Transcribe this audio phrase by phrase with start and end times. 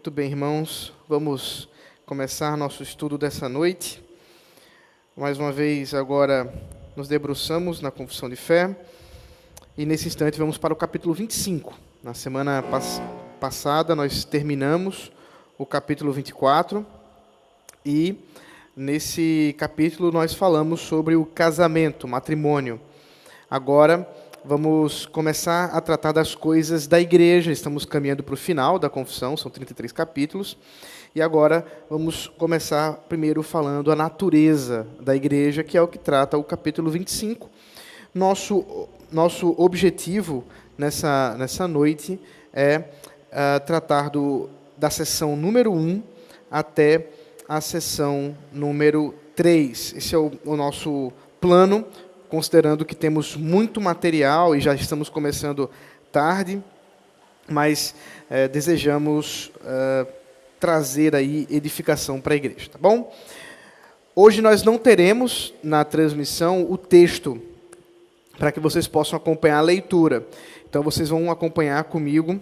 [0.00, 1.68] Muito bem, irmãos, vamos
[2.06, 4.02] começar nosso estudo dessa noite.
[5.14, 6.50] Mais uma vez, agora
[6.96, 8.74] nos debruçamos na confissão de fé
[9.76, 11.78] e nesse instante vamos para o capítulo 25.
[12.02, 12.98] Na semana pass
[13.38, 15.12] passada nós terminamos
[15.58, 16.86] o capítulo 24
[17.84, 18.16] e
[18.74, 22.80] nesse capítulo nós falamos sobre o casamento, matrimônio.
[23.50, 24.08] Agora
[24.44, 27.52] vamos começar a tratar das coisas da igreja.
[27.52, 30.56] Estamos caminhando para o final da confissão, são 33 capítulos.
[31.14, 36.38] E agora vamos começar primeiro falando a natureza da igreja, que é o que trata
[36.38, 37.50] o capítulo 25.
[38.14, 40.44] Nosso, nosso objetivo
[40.78, 42.18] nessa, nessa noite
[42.52, 46.02] é uh, tratar do, da sessão número 1
[46.50, 47.08] até
[47.48, 49.94] a sessão número 3.
[49.96, 51.84] Esse é o, o nosso plano
[52.30, 55.68] considerando que temos muito material e já estamos começando
[56.12, 56.62] tarde,
[57.48, 57.94] mas
[58.30, 60.06] é, desejamos é,
[60.60, 63.12] trazer aí edificação para a igreja, tá bom?
[64.14, 67.42] Hoje nós não teremos na transmissão o texto
[68.38, 70.24] para que vocês possam acompanhar a leitura.
[70.68, 72.40] Então vocês vão acompanhar comigo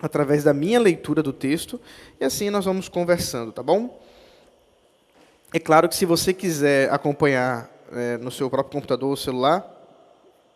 [0.00, 1.78] através da minha leitura do texto
[2.18, 4.00] e assim nós vamos conversando, tá bom?
[5.52, 9.70] É claro que se você quiser acompanhar é, no seu próprio computador ou celular,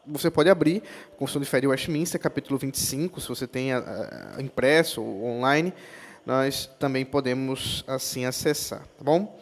[0.07, 0.83] você pode abrir
[1.19, 5.73] Constituição de Fé de Westminster, capítulo 25, se você tem a, a, impresso ou online,
[6.25, 9.39] nós também podemos assim acessar, tá bom?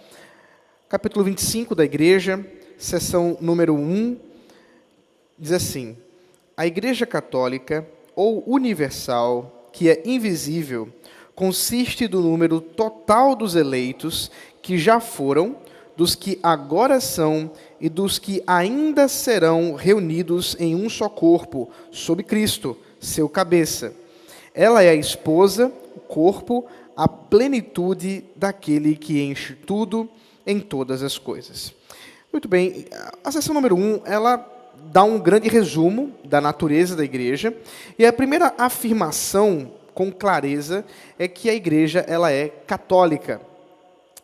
[0.88, 2.44] Capítulo 25 da Igreja,
[2.78, 4.18] seção número 1,
[5.38, 5.96] diz assim:
[6.56, 10.92] A Igreja Católica ou universal, que é invisível,
[11.34, 14.30] consiste do número total dos eleitos
[14.62, 15.56] que já foram
[15.96, 22.22] dos que agora são e dos que ainda serão reunidos em um só corpo, sob
[22.22, 23.94] Cristo, seu cabeça.
[24.54, 26.66] Ela é a esposa, o corpo,
[26.96, 30.08] a plenitude daquele que enche tudo
[30.46, 31.72] em todas as coisas.
[32.32, 32.86] Muito bem,
[33.24, 34.52] a sessão número um, ela
[34.92, 37.54] dá um grande resumo da natureza da igreja,
[37.98, 40.84] e a primeira afirmação com clareza
[41.18, 43.40] é que a igreja ela é católica.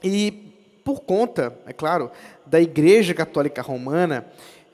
[0.04, 0.51] E
[0.84, 2.10] por conta, é claro,
[2.44, 4.26] da Igreja Católica Romana,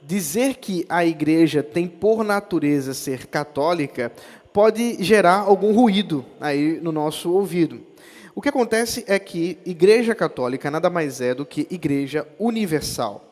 [0.03, 4.11] dizer que a igreja tem por natureza ser católica
[4.53, 7.81] pode gerar algum ruído aí no nosso ouvido.
[8.35, 13.25] O que acontece é que Igreja Católica nada mais é do que Igreja Universal.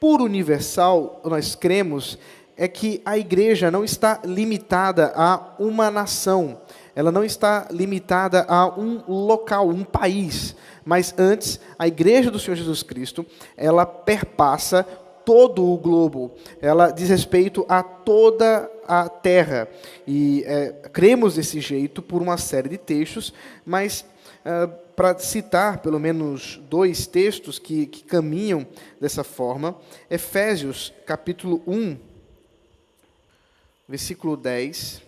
[0.00, 2.18] Por universal, nós cremos
[2.56, 6.60] é que a igreja não está limitada a uma nação,
[6.98, 12.56] ela não está limitada a um local, um país, mas antes, a igreja do Senhor
[12.56, 13.24] Jesus Cristo,
[13.56, 14.82] ela perpassa
[15.24, 19.68] todo o globo, ela diz respeito a toda a terra.
[20.08, 23.32] E é, cremos desse jeito por uma série de textos,
[23.64, 24.04] mas
[24.44, 24.66] é,
[24.96, 28.66] para citar pelo menos dois textos que, que caminham
[29.00, 29.76] dessa forma,
[30.10, 31.96] Efésios capítulo 1,
[33.88, 35.06] versículo 10,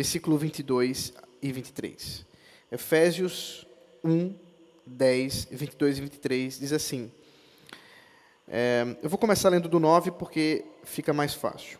[0.00, 1.12] versículo 22
[1.42, 2.24] e 23.
[2.72, 3.66] Efésios
[4.02, 4.34] 1,
[4.86, 7.12] 10, 22 e 23, diz assim.
[8.48, 11.78] É, eu vou começar lendo do 9 porque fica mais fácil.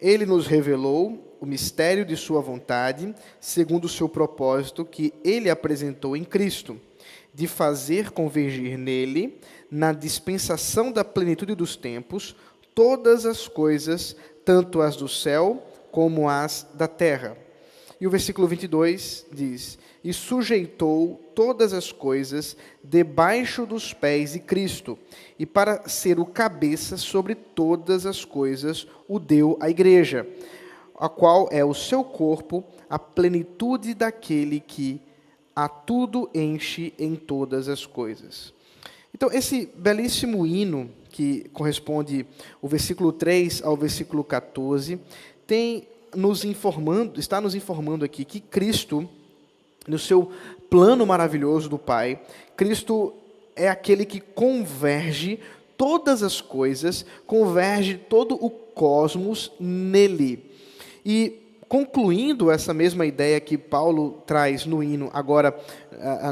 [0.00, 6.16] Ele nos revelou o mistério de Sua vontade, segundo o seu propósito que Ele apresentou
[6.16, 6.76] em Cristo,
[7.32, 9.38] de fazer convergir nele,
[9.70, 12.34] na dispensação da plenitude dos tempos,
[12.74, 17.36] todas as coisas, tanto as do céu como as da terra.
[18.00, 24.98] E o versículo 22 diz: e sujeitou todas as coisas debaixo dos pés de Cristo,
[25.38, 30.26] e para ser o cabeça sobre todas as coisas, o deu à igreja,
[30.98, 35.00] a qual é o seu corpo, a plenitude daquele que
[35.54, 38.54] a tudo enche em todas as coisas.
[39.14, 42.24] Então, esse belíssimo hino, que corresponde
[42.62, 44.98] o versículo 3 ao versículo 14,
[45.46, 49.08] tem nos informando, está nos informando aqui que Cristo
[49.86, 50.30] no seu
[50.68, 52.20] plano maravilhoso do Pai,
[52.56, 53.14] Cristo
[53.56, 55.40] é aquele que converge
[55.76, 60.50] todas as coisas, converge todo o cosmos nele.
[61.04, 65.58] E concluindo essa mesma ideia que Paulo traz no hino, agora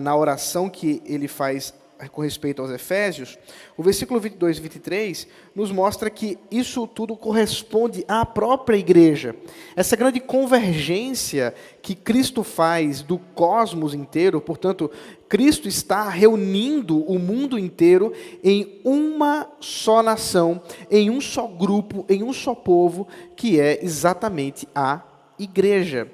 [0.02, 1.72] na oração que ele faz
[2.06, 3.36] com respeito aos Efésios,
[3.76, 9.34] o versículo 22 e 23 nos mostra que isso tudo corresponde à própria igreja.
[9.74, 11.52] Essa grande convergência
[11.82, 14.90] que Cristo faz do cosmos inteiro, portanto,
[15.28, 18.12] Cristo está reunindo o mundo inteiro
[18.44, 24.68] em uma só nação, em um só grupo, em um só povo, que é exatamente
[24.74, 25.02] a
[25.38, 26.10] igreja.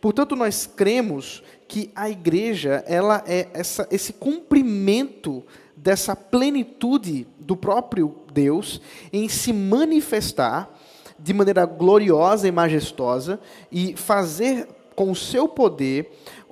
[0.00, 5.44] Portanto, nós cremos que a igreja ela é essa, esse cumprimento
[5.76, 8.80] dessa plenitude do próprio Deus
[9.12, 10.70] em se manifestar
[11.18, 13.40] de maneira gloriosa e majestosa
[13.70, 16.10] e fazer com o seu poder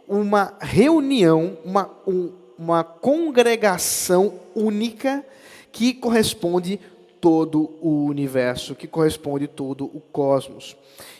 [0.08, 5.24] uma reunião, uma, um, uma congregação única
[5.72, 6.78] que corresponde
[7.20, 10.76] todo o universo, que corresponde todo o cosmos.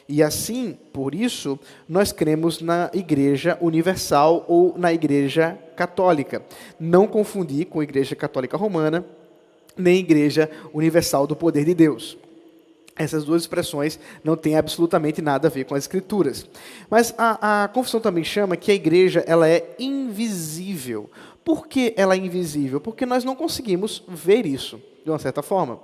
[0.09, 1.59] E assim, por isso,
[1.89, 6.43] nós cremos na Igreja Universal ou na Igreja Católica.
[6.79, 9.05] Não confundir com a Igreja Católica Romana,
[9.77, 12.19] nem Igreja Universal do Poder de Deus.
[12.97, 16.47] Essas duas expressões não têm absolutamente nada a ver com as escrituras.
[16.89, 21.11] Mas a, a confissão também chama que a igreja ela é invisível.
[21.45, 22.81] Por que ela é invisível?
[22.81, 25.81] Porque nós não conseguimos ver isso, de uma certa forma.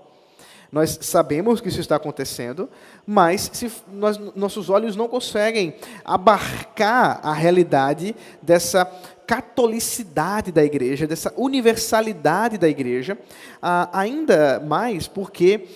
[0.72, 2.68] Nós sabemos que isso está acontecendo,
[3.06, 5.74] mas se nós, nossos olhos não conseguem
[6.04, 8.84] abarcar a realidade dessa
[9.26, 13.18] catolicidade da igreja, dessa universalidade da igreja,
[13.92, 15.66] ainda mais porque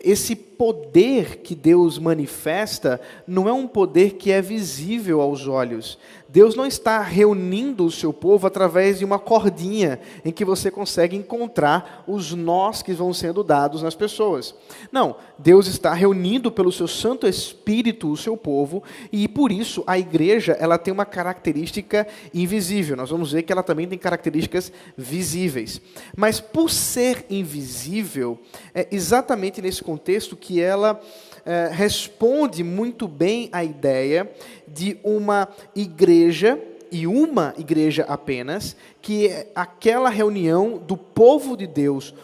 [0.00, 5.98] esse poder que Deus manifesta não é um poder que é visível aos olhos.
[6.32, 11.14] Deus não está reunindo o seu povo através de uma cordinha em que você consegue
[11.14, 14.54] encontrar os nós que vão sendo dados nas pessoas.
[14.90, 18.82] Não, Deus está reunindo pelo seu Santo Espírito o seu povo
[19.12, 22.96] e por isso a igreja ela tem uma característica invisível.
[22.96, 25.82] Nós vamos ver que ela também tem características visíveis.
[26.16, 28.38] Mas por ser invisível,
[28.74, 30.98] é exatamente nesse contexto que ela
[31.44, 34.30] é, responde muito bem à ideia
[34.66, 36.58] de uma igreja,
[36.90, 42.14] e uma igreja apenas, que é aquela reunião do povo de Deus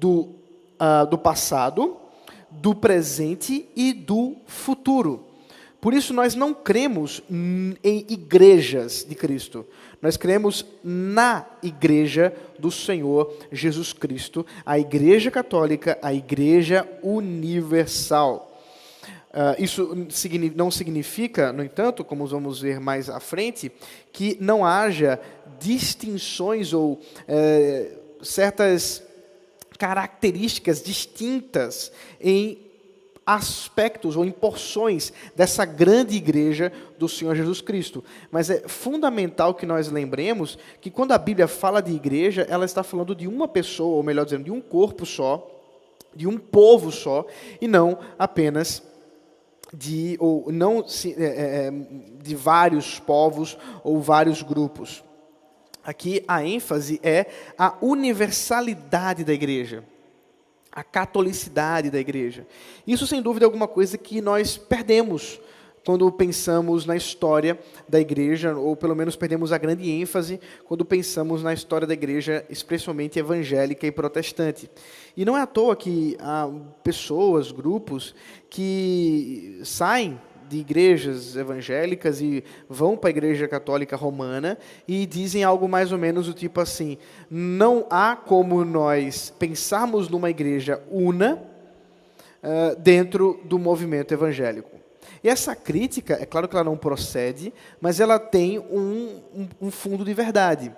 [0.00, 0.30] do,
[0.80, 1.98] uh, do passado,
[2.50, 5.26] do presente e do futuro.
[5.80, 9.66] Por isso, nós não cremos em igrejas de Cristo.
[10.00, 18.53] Nós cremos na igreja do Senhor Jesus Cristo, a Igreja Católica, a Igreja Universal.
[19.34, 20.08] Uh, isso
[20.54, 23.72] não significa, no entanto, como vamos ver mais à frente,
[24.12, 25.18] que não haja
[25.58, 29.02] distinções ou eh, certas
[29.76, 31.90] características distintas
[32.20, 32.58] em
[33.26, 38.04] aspectos ou em porções dessa grande igreja do Senhor Jesus Cristo.
[38.30, 42.82] Mas é fundamental que nós lembremos que quando a Bíblia fala de igreja, ela está
[42.82, 45.50] falando de uma pessoa, ou melhor dizendo, de um corpo só,
[46.14, 47.26] de um povo só,
[47.60, 48.93] e não apenas
[49.72, 51.72] de ou não é, é, é,
[52.22, 55.04] de vários povos ou vários grupos.
[55.82, 57.26] Aqui a ênfase é
[57.58, 59.84] a universalidade da igreja,
[60.72, 62.46] a catolicidade da igreja.
[62.86, 65.40] Isso sem dúvida é alguma coisa que nós perdemos
[65.84, 67.58] quando pensamos na história
[67.88, 72.44] da igreja, ou pelo menos perdemos a grande ênfase quando pensamos na história da igreja,
[72.48, 74.70] especialmente evangélica e protestante.
[75.16, 76.50] E não é à toa que há
[76.82, 78.14] pessoas, grupos,
[78.48, 85.68] que saem de igrejas evangélicas e vão para a igreja católica romana e dizem algo
[85.68, 86.98] mais ou menos do tipo assim:
[87.30, 91.34] não há como nós pensarmos numa igreja una
[92.42, 94.73] uh, dentro do movimento evangélico.
[95.24, 97.50] E essa crítica, é claro que ela não procede,
[97.80, 100.70] mas ela tem um, um, um fundo de verdade.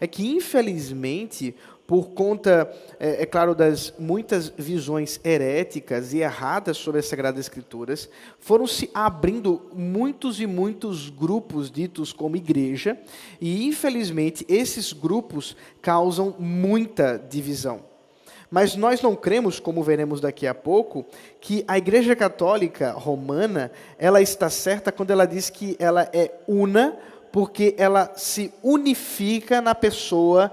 [0.00, 1.52] É que, infelizmente,
[1.84, 8.08] por conta, é, é, claro, das muitas visões heréticas e erradas sobre as Sagradas Escrituras,
[8.38, 12.96] foram se abrindo muitos e muitos grupos ditos como igreja,
[13.40, 17.87] e infelizmente esses grupos causam muita divisão.
[18.50, 21.04] Mas nós não cremos, como veremos daqui a pouco,
[21.40, 26.96] que a Igreja Católica Romana, ela está certa quando ela diz que ela é una,
[27.30, 30.50] porque ela se unifica na pessoa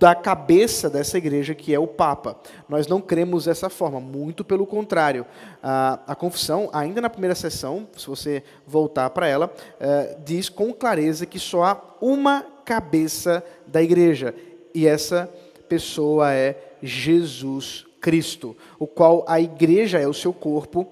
[0.00, 2.36] da cabeça dessa igreja, que é o Papa.
[2.68, 5.26] Nós não cremos dessa forma, muito pelo contrário.
[5.62, 10.72] A, a confissão, ainda na primeira sessão, se você voltar para ela, é, diz com
[10.72, 14.34] clareza que só há uma cabeça da igreja,
[14.74, 15.30] e essa
[15.68, 20.88] pessoa é Jesus Cristo, o qual a igreja é o seu corpo,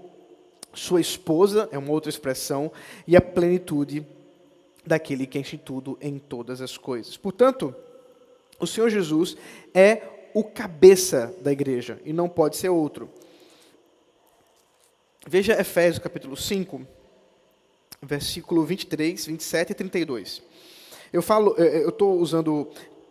[0.75, 2.71] sua esposa é uma outra expressão,
[3.07, 4.07] e a plenitude
[4.87, 7.17] daquele que enche tudo em todas as coisas.
[7.17, 7.75] Portanto,
[8.59, 9.37] o Senhor Jesus
[9.75, 10.03] é
[10.35, 13.09] o cabeça da igreja e não pode ser outro.
[15.27, 16.87] Veja Efésios capítulo 5,
[18.03, 20.43] versículo 23, 27 e 32.
[21.13, 22.69] Eu falo, eu estou usando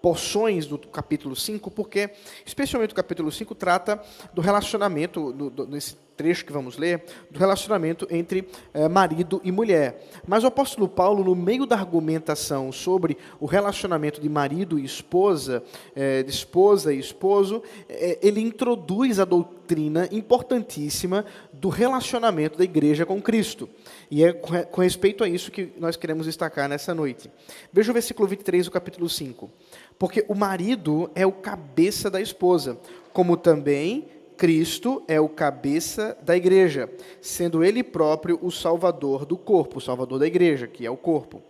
[0.07, 2.09] porções do capítulo 5, porque,
[2.45, 4.01] especialmente o capítulo 5, trata
[4.33, 9.51] do relacionamento, do, do, desse trecho que vamos ler, do relacionamento entre eh, marido e
[9.51, 10.03] mulher.
[10.27, 15.63] Mas o apóstolo Paulo, no meio da argumentação sobre o relacionamento de marido e esposa,
[15.95, 23.05] eh, de esposa e esposo, eh, ele introduz a doutrina importantíssima do relacionamento da igreja
[23.05, 23.69] com Cristo.
[24.09, 27.29] E é com respeito a isso que nós queremos destacar nessa noite.
[27.71, 29.51] Veja o versículo 23 do capítulo 5.
[29.99, 32.79] Porque o marido é o cabeça da esposa,
[33.11, 34.07] como também
[34.37, 36.89] Cristo é o cabeça da igreja,
[37.21, 41.41] sendo ele próprio o salvador do corpo, o salvador da igreja, que é o corpo.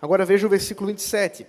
[0.00, 1.46] Agora veja o versículo 27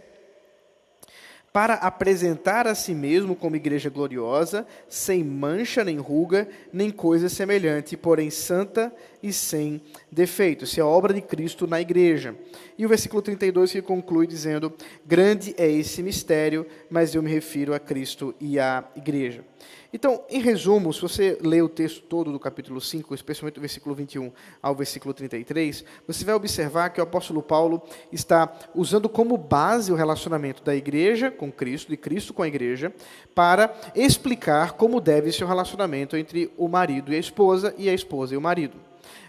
[1.55, 7.95] para apresentar a si mesmo como igreja gloriosa, sem mancha nem ruga, nem coisa semelhante,
[7.95, 8.93] porém santa
[9.25, 10.65] e sem defeito.
[10.65, 12.35] Isso é a obra de Cristo na igreja.
[12.77, 14.71] E o versículo 32 que conclui dizendo:
[15.03, 19.43] Grande é esse mistério, mas eu me refiro a Cristo e à igreja.
[19.91, 23.95] Então, em resumo, se você ler o texto todo do capítulo 5, especialmente do versículo
[23.95, 29.91] 21 ao versículo 33, você vai observar que o apóstolo Paulo está usando como base
[29.91, 32.93] o relacionamento da igreja com Cristo, de Cristo com a igreja,
[33.33, 37.93] para explicar como deve ser o relacionamento entre o marido e a esposa e a
[37.93, 38.84] esposa e o marido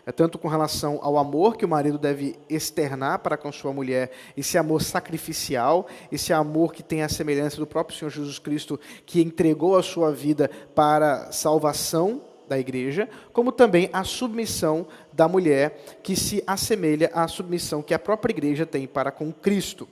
[0.07, 4.13] é tanto com relação ao amor que o marido deve externar para com sua mulher,
[4.37, 9.21] esse amor sacrificial, esse amor que tem a semelhança do próprio Senhor Jesus Cristo, que
[9.21, 16.15] entregou a sua vida para salvação da igreja, como também a submissão da mulher, que
[16.15, 19.89] se assemelha à submissão que a própria igreja tem para com Cristo.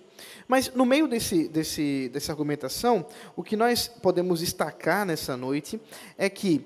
[0.47, 3.05] Mas no meio desse, desse, dessa argumentação,
[3.35, 5.81] o que nós podemos destacar nessa noite
[6.17, 6.65] é que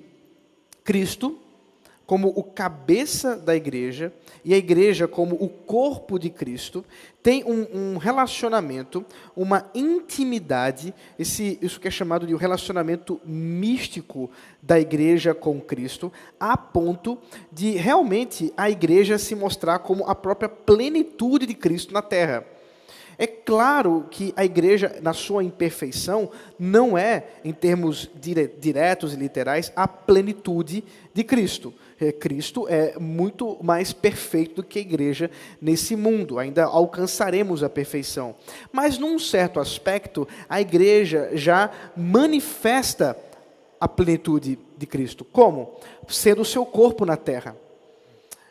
[0.85, 1.39] Cristo,
[2.09, 4.11] como o cabeça da igreja
[4.43, 6.83] e a igreja como o corpo de Cristo,
[7.23, 9.05] tem um, um, relacionamento,
[9.37, 14.31] uma intimidade, esse, isso que é chamado de um relacionamento místico
[14.63, 16.11] da igreja com Cristo,
[16.41, 17.19] a ponto
[17.53, 22.43] de realmente a igreja se mostrar como a própria plenitude de Cristo na terra.
[23.19, 29.17] É claro que a igreja, na sua imperfeição, não é, em termos dire diretos e
[29.17, 31.75] literais, a plenitude de Cristo.
[32.01, 36.39] É, Cristo é muito mais perfeito do que a igreja nesse mundo.
[36.39, 38.35] Ainda alcançaremos a perfeição.
[38.73, 43.17] Mas, num certo aspecto, a igreja já manifesta
[43.81, 45.25] a plenitude de Cristo.
[45.25, 45.77] Como?
[46.09, 47.57] Sendo o seu corpo na terra.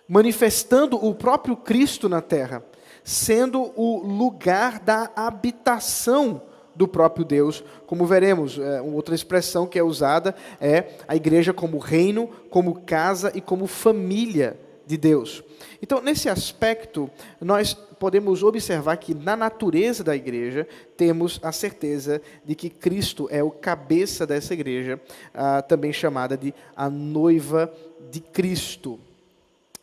[0.07, 2.63] Manifestando o próprio Cristo na terra
[3.07, 6.41] sendo o lugar da habitação
[6.77, 8.59] do próprio Deus, como veremos.
[8.59, 13.65] É, outra expressão que é usada é a igreja como reino, como casa e como
[13.65, 15.43] família de Deus.
[15.81, 17.09] Então, nesse aspecto,
[17.41, 23.43] nós podemos observar que na natureza da igreja temos a certeza de que Cristo é
[23.43, 24.99] o cabeça dessa igreja,
[25.33, 27.73] ah, também chamada de a noiva
[28.09, 28.99] de Cristo.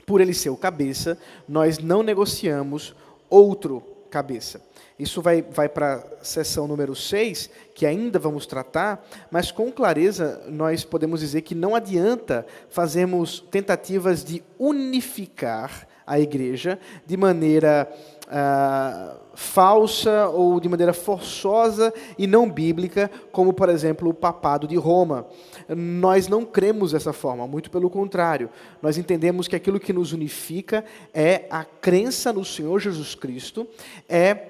[0.06, 2.94] Por ele ser o cabeça, nós não negociamos
[3.28, 4.62] outro cabeça.
[4.97, 10.40] Isso vai, vai para a sessão número 6, que ainda vamos tratar, mas com clareza
[10.49, 17.92] nós podemos dizer que não adianta fazermos tentativas de unificar a igreja de maneira
[18.28, 24.76] ah, falsa ou de maneira forçosa e não bíblica, como, por exemplo, o papado de
[24.76, 25.26] Roma.
[25.69, 28.49] Nós não cremos dessa forma, muito pelo contrário.
[28.81, 33.66] Nós entendemos que aquilo que nos unifica é a crença no Senhor Jesus Cristo,
[34.09, 34.49] é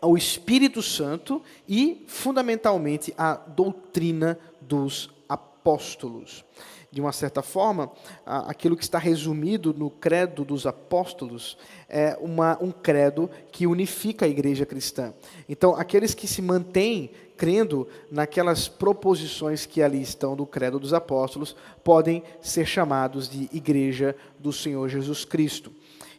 [0.00, 6.44] o Espírito Santo e, fundamentalmente, a doutrina dos apóstolos
[6.92, 7.90] de uma certa forma,
[8.26, 11.56] aquilo que está resumido no credo dos apóstolos
[11.88, 15.14] é uma, um credo que unifica a igreja cristã.
[15.48, 21.56] Então, aqueles que se mantêm crendo naquelas proposições que ali estão do credo dos apóstolos
[21.82, 25.72] podem ser chamados de igreja do Senhor Jesus Cristo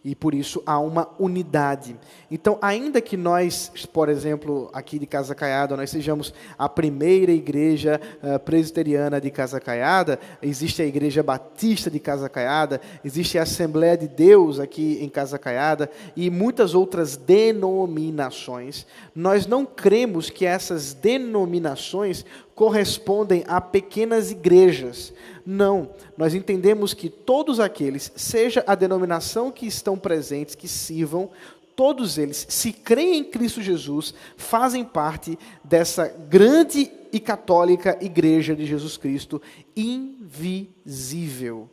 [0.04, 1.96] e por isso há uma unidade.
[2.30, 8.02] Então, ainda que nós, por exemplo, aqui de Casa Caiada, nós sejamos a primeira igreja
[8.22, 13.98] uh, presbiteriana de Casa Caiada, existe a igreja batista de Casa Caiada, existe a Assembleia
[13.98, 20.94] de Deus aqui em Casa Caiada e muitas outras denominações, nós não cremos que essas
[20.94, 25.14] denominações correspondem a pequenas igrejas.
[25.46, 31.30] Não, nós entendemos que todos aqueles, seja a denominação que estão presentes, que sirvam,
[31.76, 38.66] todos eles, se creem em Cristo Jesus, fazem parte dessa grande e católica igreja de
[38.66, 39.42] Jesus Cristo,
[39.76, 41.70] invisível.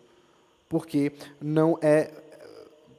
[0.69, 2.11] Porque não é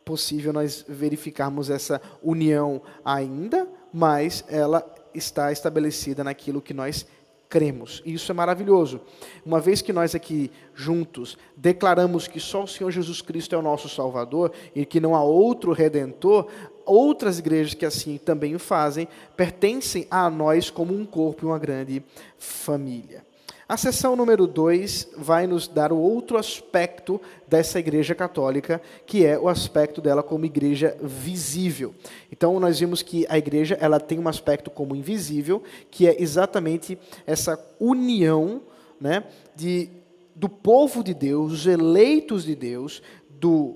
[0.04, 7.06] possível nós verificarmos essa união ainda, mas ela está estabelecida naquilo que nós
[7.52, 8.02] cremos.
[8.06, 9.02] E isso é maravilhoso.
[9.46, 13.62] Uma vez que nós aqui juntos declaramos que só o Senhor Jesus Cristo é o
[13.62, 16.48] nosso Salvador e que não há outro redentor,
[16.86, 19.06] outras igrejas que assim também o fazem
[19.36, 22.02] pertencem a nós como um corpo e uma grande
[22.40, 23.31] família.
[23.72, 29.40] A sessão número 2 vai nos dar o outro aspecto dessa igreja católica, que é
[29.40, 31.96] o aspecto dela como igreja visível.
[32.30, 37.00] Então nós vimos que a igreja ela tem um aspecto como invisível, que é exatamente
[37.26, 38.62] essa união,
[39.00, 39.24] né,
[39.56, 39.90] de
[40.36, 43.02] do povo de Deus, os eleitos de Deus,
[43.40, 43.76] do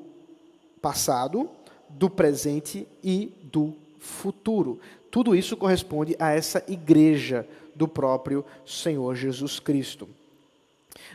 [0.82, 1.50] passado,
[1.88, 4.78] do presente e do futuro.
[5.10, 10.08] Tudo isso corresponde a essa igreja do próprio Senhor Jesus Cristo.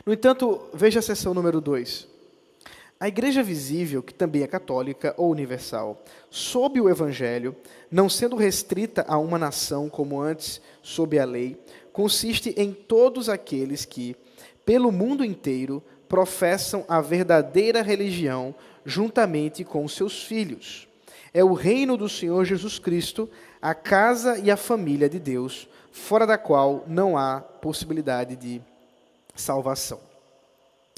[0.05, 2.07] No entanto, veja a seção número 2.
[2.99, 7.55] A igreja visível, que também é católica ou universal, sob o evangelho,
[7.89, 11.57] não sendo restrita a uma nação como antes sob a lei,
[11.91, 14.15] consiste em todos aqueles que,
[14.63, 18.53] pelo mundo inteiro, professam a verdadeira religião
[18.85, 20.87] juntamente com seus filhos.
[21.33, 23.29] É o reino do Senhor Jesus Cristo,
[23.61, 28.61] a casa e a família de Deus, fora da qual não há possibilidade de
[29.35, 29.99] salvação.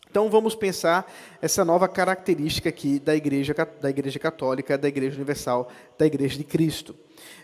[0.10, 1.12] Então vamos pensar
[1.42, 6.44] essa nova característica aqui da igreja, da igreja católica, da igreja universal, da igreja de
[6.44, 6.96] Cristo.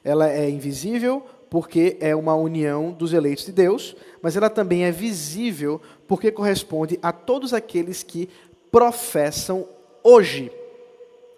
[0.03, 4.91] Ela é invisível porque é uma união dos eleitos de Deus, mas ela também é
[4.91, 8.29] visível porque corresponde a todos aqueles que
[8.72, 9.67] professam
[10.03, 10.51] hoje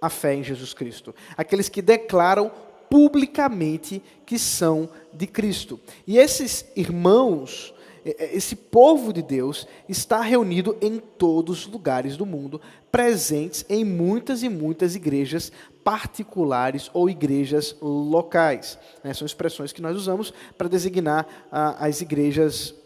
[0.01, 1.13] a fé em Jesus Cristo.
[1.37, 2.51] Aqueles que declaram
[2.89, 5.79] publicamente que são de Cristo.
[6.05, 12.59] E esses irmãos, esse povo de Deus, está reunido em todos os lugares do mundo,
[12.91, 15.53] presentes em muitas e muitas igrejas
[15.83, 18.77] particulares ou igrejas locais.
[19.03, 19.13] Né?
[19.13, 22.80] São expressões que nós usamos para designar as igrejas eh,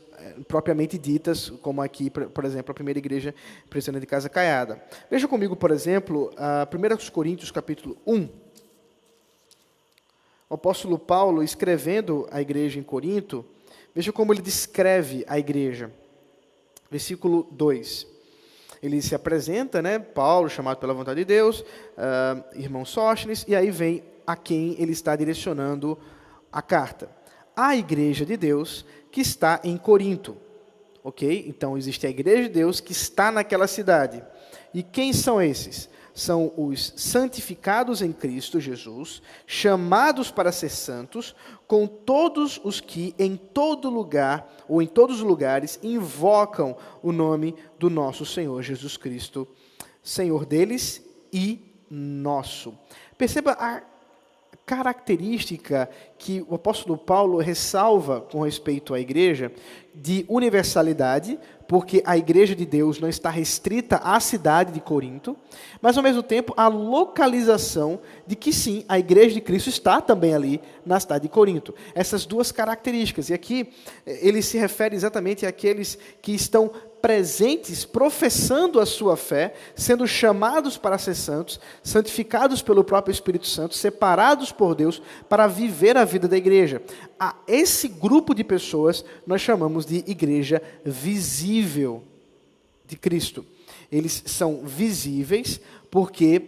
[0.47, 3.33] propriamente ditas, como aqui, por exemplo, a primeira igreja
[3.69, 4.83] presbiteriana de Casa Caiada.
[5.09, 8.29] Veja comigo, por exemplo, a 1 Coríntios capítulo 1,
[10.49, 13.43] o apóstolo Paulo, escrevendo a igreja em Corinto,
[13.93, 15.91] veja como ele descreve a igreja.
[16.89, 18.07] Versículo 2.
[18.81, 23.71] Ele se apresenta, né, Paulo, chamado pela vontade de Deus, uh, irmão Sóstenes, e aí
[23.71, 25.97] vem a quem ele está direcionando
[26.51, 27.09] a carta.
[27.55, 28.85] A igreja de Deus
[29.15, 30.35] que está em Corinto.
[31.01, 31.45] Ok?
[31.47, 34.21] Então existe a igreja de Deus que está naquela cidade.
[34.73, 35.89] E quem são esses?
[36.13, 41.35] são os santificados em Cristo Jesus, chamados para ser santos,
[41.67, 47.53] com todos os que em todo lugar ou em todos os lugares invocam o nome
[47.77, 49.45] do nosso Senhor Jesus Cristo,
[50.01, 52.73] Senhor deles e nosso.
[53.17, 53.83] Perceba a
[54.65, 59.51] característica que o apóstolo Paulo ressalva com respeito à igreja
[59.93, 65.37] de universalidade, porque a igreja de Deus não está restrita à cidade de Corinto,
[65.81, 70.33] mas ao mesmo tempo a localização de que sim, a igreja de Cristo está também
[70.33, 71.73] ali na cidade de Corinto.
[71.93, 73.29] Essas duas características.
[73.29, 73.69] E aqui
[74.05, 76.71] eh, ele se refere exatamente àqueles que estão
[77.05, 83.75] presentes, professando a sua fé, sendo chamados para ser santos, santificados pelo próprio Espírito Santo,
[83.75, 86.81] separados por Deus para viver a vida da igreja.
[87.19, 92.01] A esse grupo de pessoas nós chamamos de igreja visível
[92.87, 93.45] de Cristo.
[93.91, 96.41] Eles são visíveis porque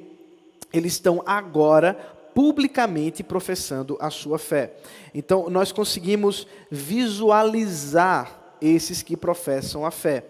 [0.74, 1.94] eles estão agora
[2.34, 4.74] publicamente professando a sua fé.
[5.14, 10.26] Então, nós conseguimos visualizar esses que professam a fé.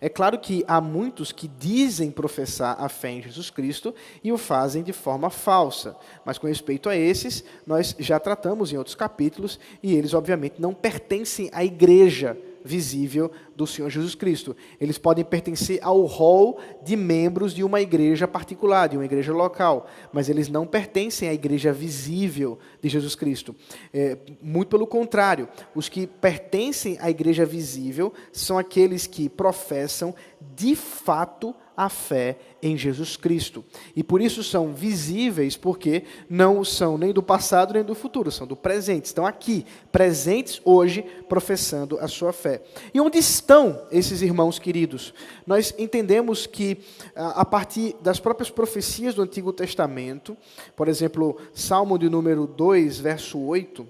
[0.00, 4.38] É claro que há muitos que dizem professar a fé em Jesus Cristo e o
[4.38, 9.58] fazem de forma falsa, mas com respeito a esses, nós já tratamos em outros capítulos
[9.82, 14.56] e eles, obviamente, não pertencem à igreja visível do Senhor Jesus Cristo.
[14.80, 19.86] Eles podem pertencer ao rol de membros de uma igreja particular, de uma igreja local,
[20.12, 23.54] mas eles não pertencem à igreja visível de Jesus Cristo.
[23.92, 30.14] É, muito pelo contrário, os que pertencem à igreja visível são aqueles que professam
[30.54, 33.62] de fato a fé em Jesus Cristo.
[33.94, 38.46] E por isso são visíveis, porque não são nem do passado nem do futuro, são
[38.46, 39.04] do presente.
[39.04, 42.62] Estão aqui, presentes hoje, professando a sua fé.
[42.94, 45.12] E onde estão esses irmãos queridos?
[45.46, 46.78] Nós entendemos que,
[47.14, 50.36] a partir das próprias profecias do Antigo Testamento,
[50.74, 53.86] por exemplo, Salmo de número 2, verso 8,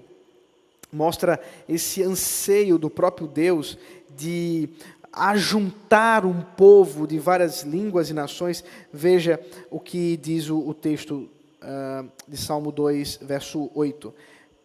[0.91, 3.77] mostra esse anseio do próprio Deus
[4.15, 4.69] de
[5.11, 8.63] ajuntar um povo de várias línguas e nações.
[8.91, 11.29] Veja o que diz o, o texto
[11.61, 14.13] uh, de Salmo 2, verso 8.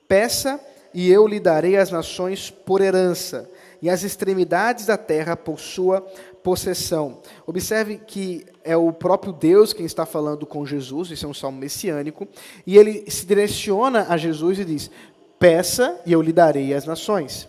[0.06, 0.60] Peça
[0.94, 3.50] e eu lhe darei as nações por herança,
[3.82, 6.00] e as extremidades da terra por sua
[6.42, 7.18] possessão.
[7.44, 11.58] Observe que é o próprio Deus quem está falando com Jesus, isso é um salmo
[11.58, 12.28] messiânico,
[12.64, 14.90] e ele se direciona a Jesus e diz:
[15.38, 17.48] Peça e eu lhe darei as nações.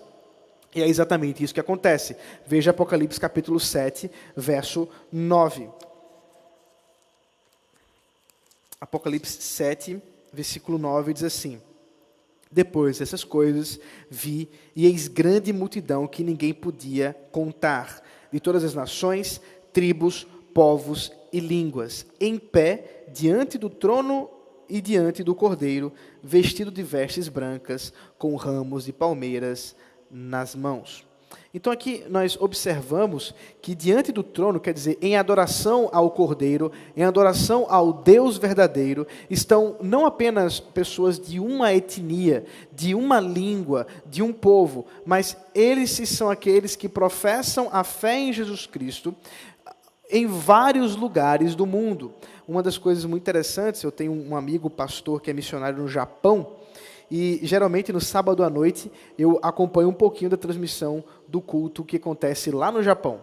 [0.76, 2.18] E é exatamente isso que acontece.
[2.46, 5.70] Veja Apocalipse capítulo 7, verso 9.
[8.82, 10.02] Apocalipse 7,
[10.34, 11.62] versículo 9 diz assim:
[12.52, 18.76] Depois dessas coisas, vi e eis grande multidão que ninguém podia contar, de todas as
[18.76, 19.40] nações,
[19.72, 24.30] tribos, povos e línguas, em pé diante do trono
[24.68, 29.74] e diante do cordeiro, vestido de vestes brancas, com ramos de palmeiras
[30.16, 31.06] nas mãos.
[31.54, 37.04] Então aqui nós observamos que diante do trono, quer dizer, em adoração ao Cordeiro, em
[37.04, 44.22] adoração ao Deus verdadeiro, estão não apenas pessoas de uma etnia, de uma língua, de
[44.22, 49.14] um povo, mas eles são aqueles que professam a fé em Jesus Cristo
[50.10, 52.14] em vários lugares do mundo.
[52.48, 56.56] Uma das coisas muito interessantes, eu tenho um amigo pastor que é missionário no Japão,
[57.10, 61.98] e geralmente no sábado à noite eu acompanho um pouquinho da transmissão do culto que
[61.98, 63.20] acontece lá no Japão.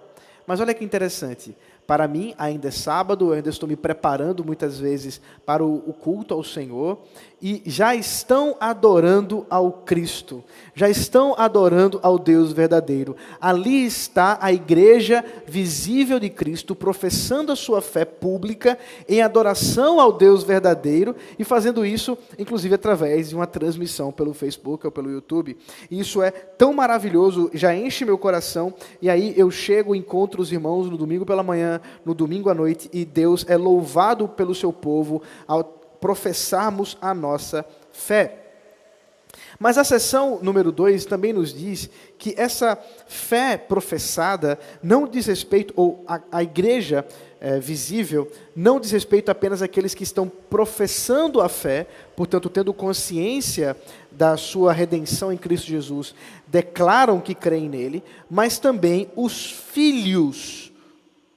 [0.47, 1.57] Mas olha que interessante.
[1.87, 6.33] Para mim, ainda é sábado, eu ainda estou me preparando muitas vezes para o, culto
[6.33, 6.99] ao Senhor,
[7.43, 13.17] e já estão adorando ao Cristo, já estão adorando ao Deus verdadeiro.
[13.41, 18.79] Ali está a igreja visível de Cristo, professando a sua fé pública
[19.09, 24.87] em adoração ao Deus verdadeiro e fazendo isso, inclusive, através de uma transmissão pelo Facebook
[24.87, 25.57] ou pelo YouTube.
[25.91, 30.89] Isso é tão maravilhoso, já enche meu coração, e aí eu chego, encontro os irmãos
[30.89, 35.21] no domingo pela manhã, no domingo à noite, e Deus é louvado pelo seu povo
[35.47, 38.41] ao professarmos a nossa fé.
[39.57, 41.89] Mas a sessão número 2 também nos diz
[42.19, 47.07] que essa fé professada não diz respeito, ou a, a igreja
[47.41, 51.87] é, visível, não diz respeito apenas àqueles que estão professando a fé,
[52.17, 53.77] portanto, tendo consciência
[54.11, 56.13] da sua redenção em Cristo Jesus,
[56.49, 60.73] declaram que creem nele, mas também os filhos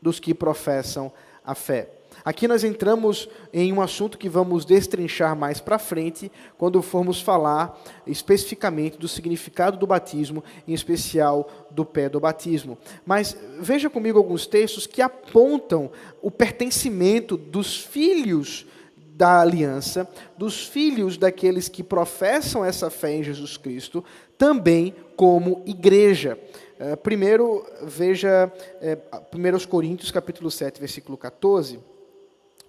[0.01, 1.11] dos que professam
[1.45, 1.94] a fé.
[2.25, 7.79] Aqui nós entramos em um assunto que vamos destrinchar mais para frente, quando formos falar
[8.07, 12.79] especificamente do significado do batismo, em especial do pé do batismo.
[13.05, 18.65] Mas veja comigo alguns textos que apontam o pertencimento dos filhos
[18.97, 24.03] da aliança, dos filhos daqueles que professam essa fé em Jesus Cristo,
[24.35, 26.39] também como igreja.
[26.79, 31.79] Eh, primeiro, veja é, eh, 1 Coríntios capítulo 7, versículo 14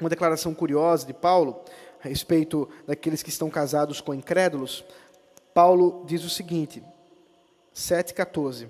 [0.01, 1.61] uma declaração curiosa de Paulo
[2.03, 4.85] a respeito daqueles que estão casados com incrédulos.
[5.55, 6.83] Paulo diz o seguinte,
[7.75, 8.69] 7,14.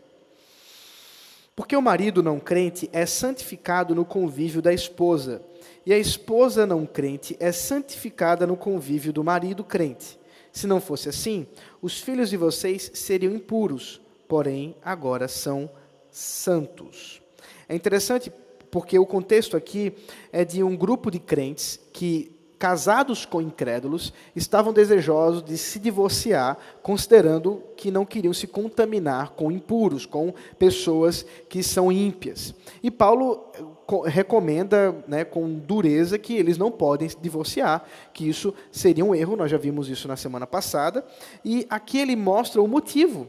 [1.55, 5.43] Porque o marido não crente é santificado no convívio da esposa,
[5.87, 10.19] e a esposa não crente é santificada no convívio do marido crente.
[10.53, 11.47] Se não fosse assim,
[11.81, 15.71] os filhos de vocês seriam impuros, porém agora são
[16.11, 17.23] santos.
[17.69, 18.33] É interessante
[18.77, 19.95] porque o contexto aqui
[20.31, 26.59] é de um grupo de crentes que, casados com incrédulos, estavam desejosos de se divorciar,
[26.83, 32.55] considerando que não queriam se contaminar com impuros, com pessoas que são ímpias.
[32.83, 38.53] E Paulo eh, recomenda né, com dureza que eles não podem se divorciar, que isso
[38.71, 41.03] seria um erro, nós já vimos isso na semana passada,
[41.43, 43.27] e aqui ele mostra o motivo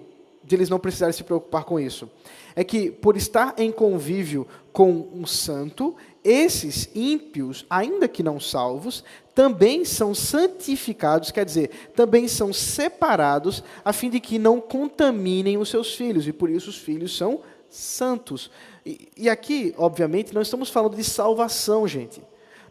[0.47, 2.09] de eles não precisarem se preocupar com isso
[2.57, 9.03] é que, por estar em convívio com um santo, esses ímpios, ainda que não salvos,
[9.35, 15.69] também são santificados, quer dizer, também são separados, a fim de que não contaminem os
[15.69, 18.49] seus filhos, e por isso os filhos são santos.
[18.83, 22.23] E, e aqui, obviamente, nós estamos falando de salvação, gente.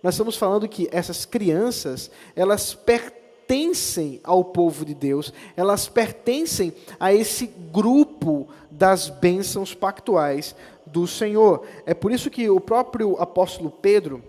[0.02, 3.15] Nós estamos falando que essas crianças, elas pertencem
[3.46, 10.54] pertencem ao povo de Deus, elas pertencem a esse grupo das bênçãos pactuais
[10.84, 11.64] do Senhor.
[11.86, 14.22] É por isso que o próprio apóstolo Pedro,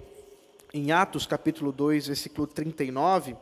[0.72, 3.36] em Atos capítulo 2, versículo 39,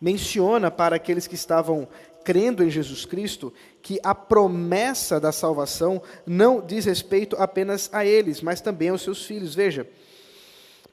[0.00, 1.86] menciona para aqueles que estavam
[2.24, 8.40] crendo em Jesus Cristo que a promessa da salvação não diz respeito apenas a eles,
[8.40, 9.54] mas também aos seus filhos.
[9.54, 9.86] Veja,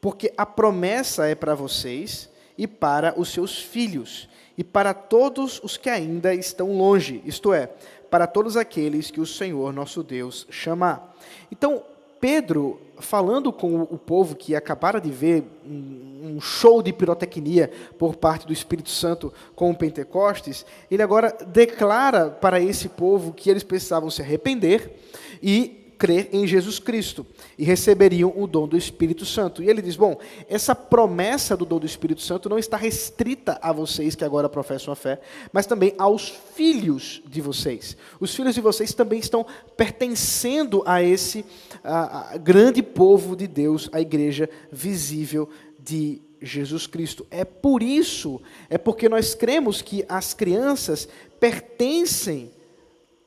[0.01, 5.77] porque a promessa é para vocês e para os seus filhos, e para todos os
[5.77, 7.69] que ainda estão longe, isto é,
[8.09, 11.15] para todos aqueles que o Senhor nosso Deus chamar.
[11.51, 11.83] Então,
[12.19, 18.47] Pedro, falando com o povo que acabara de ver um show de pirotecnia por parte
[18.47, 24.09] do Espírito Santo com o Pentecostes, ele agora declara para esse povo que eles precisavam
[24.09, 24.97] se arrepender
[25.41, 27.25] e crer em Jesus Cristo
[27.57, 29.63] e receberiam o dom do Espírito Santo.
[29.63, 33.71] E ele diz: Bom, essa promessa do dom do Espírito Santo não está restrita a
[33.71, 35.19] vocês que agora professam a fé,
[35.51, 37.97] mas também aos filhos de vocês.
[38.19, 41.45] Os filhos de vocês também estão pertencendo a esse
[41.83, 47.25] a, a grande povo de Deus, a igreja visível de Jesus Cristo.
[47.31, 51.07] É por isso, é porque nós cremos que as crianças
[51.39, 52.51] pertencem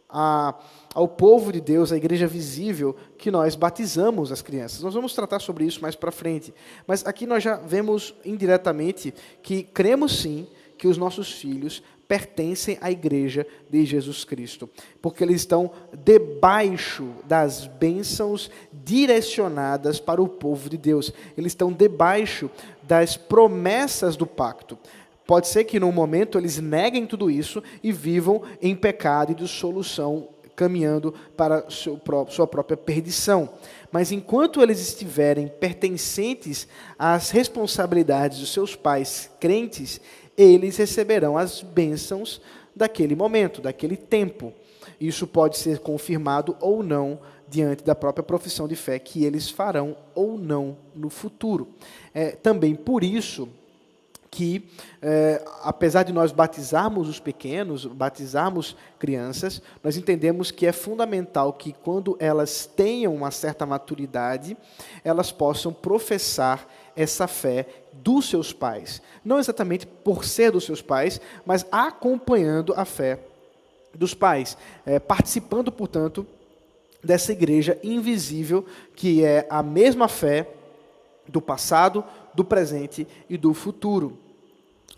[0.08, 0.54] a
[0.94, 4.80] ao povo de Deus, à igreja visível, que nós batizamos as crianças.
[4.80, 6.52] Nós vamos tratar sobre isso mais para frente.
[6.86, 10.46] Mas aqui nós já vemos indiretamente que cremos sim
[10.76, 14.68] que os nossos filhos pertencem à igreja de Jesus Cristo,
[15.02, 21.12] porque eles estão debaixo das bênçãos direcionadas para o povo de Deus.
[21.36, 22.50] Eles estão debaixo
[22.82, 24.78] das promessas do pacto.
[25.26, 30.30] Pode ser que num momento eles neguem tudo isso e vivam em pecado e dissolução
[30.58, 33.48] caminhando para sua própria perdição.
[33.92, 36.66] Mas enquanto eles estiverem pertencentes
[36.98, 40.00] às responsabilidades dos seus pais crentes,
[40.36, 42.40] eles receberão as bênçãos
[42.74, 44.52] daquele momento, daquele tempo.
[45.00, 49.96] Isso pode ser confirmado ou não diante da própria profissão de fé que eles farão
[50.12, 51.68] ou não no futuro.
[52.12, 53.48] É, também por isso
[54.38, 54.64] que,
[55.02, 61.72] é, apesar de nós batizarmos os pequenos, batizarmos crianças, nós entendemos que é fundamental que,
[61.72, 64.56] quando elas tenham uma certa maturidade,
[65.02, 69.02] elas possam professar essa fé dos seus pais.
[69.24, 73.18] Não exatamente por ser dos seus pais, mas acompanhando a fé
[73.92, 76.24] dos pais, é, participando, portanto,
[77.02, 80.46] dessa igreja invisível, que é a mesma fé
[81.26, 84.27] do passado, do presente e do futuro.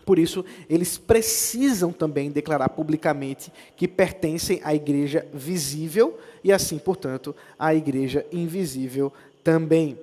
[0.05, 7.35] Por isso, eles precisam também declarar publicamente que pertencem à igreja visível e, assim, portanto,
[7.59, 9.99] à igreja invisível também.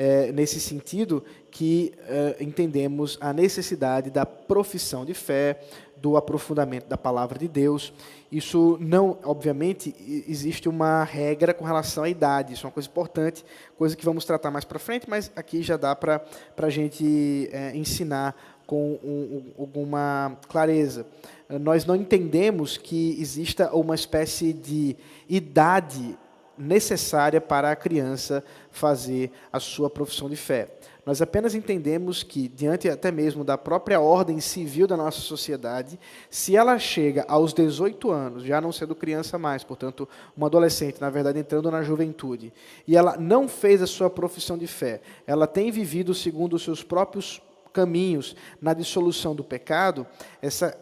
[0.00, 5.58] É, nesse sentido que é, entendemos a necessidade da profissão de fé,
[6.00, 7.92] do aprofundamento da palavra de Deus.
[8.30, 9.94] Isso não, obviamente,
[10.28, 13.44] existe uma regra com relação à idade, isso é uma coisa importante,
[13.76, 16.22] coisa que vamos tratar mais para frente, mas aqui já dá para
[16.56, 18.36] a gente é, ensinar
[18.68, 21.06] com um, alguma clareza.
[21.48, 24.94] Nós não entendemos que exista uma espécie de
[25.26, 26.18] idade
[26.58, 30.68] necessária para a criança fazer a sua profissão de fé.
[31.06, 36.54] Nós apenas entendemos que, diante até mesmo da própria ordem civil da nossa sociedade, se
[36.54, 41.38] ela chega aos 18 anos, já não sendo criança mais, portanto, uma adolescente, na verdade,
[41.38, 42.52] entrando na juventude,
[42.86, 46.82] e ela não fez a sua profissão de fé, ela tem vivido segundo os seus
[46.82, 47.40] próprios
[47.72, 50.06] caminhos na dissolução do pecado,
[50.40, 50.76] essa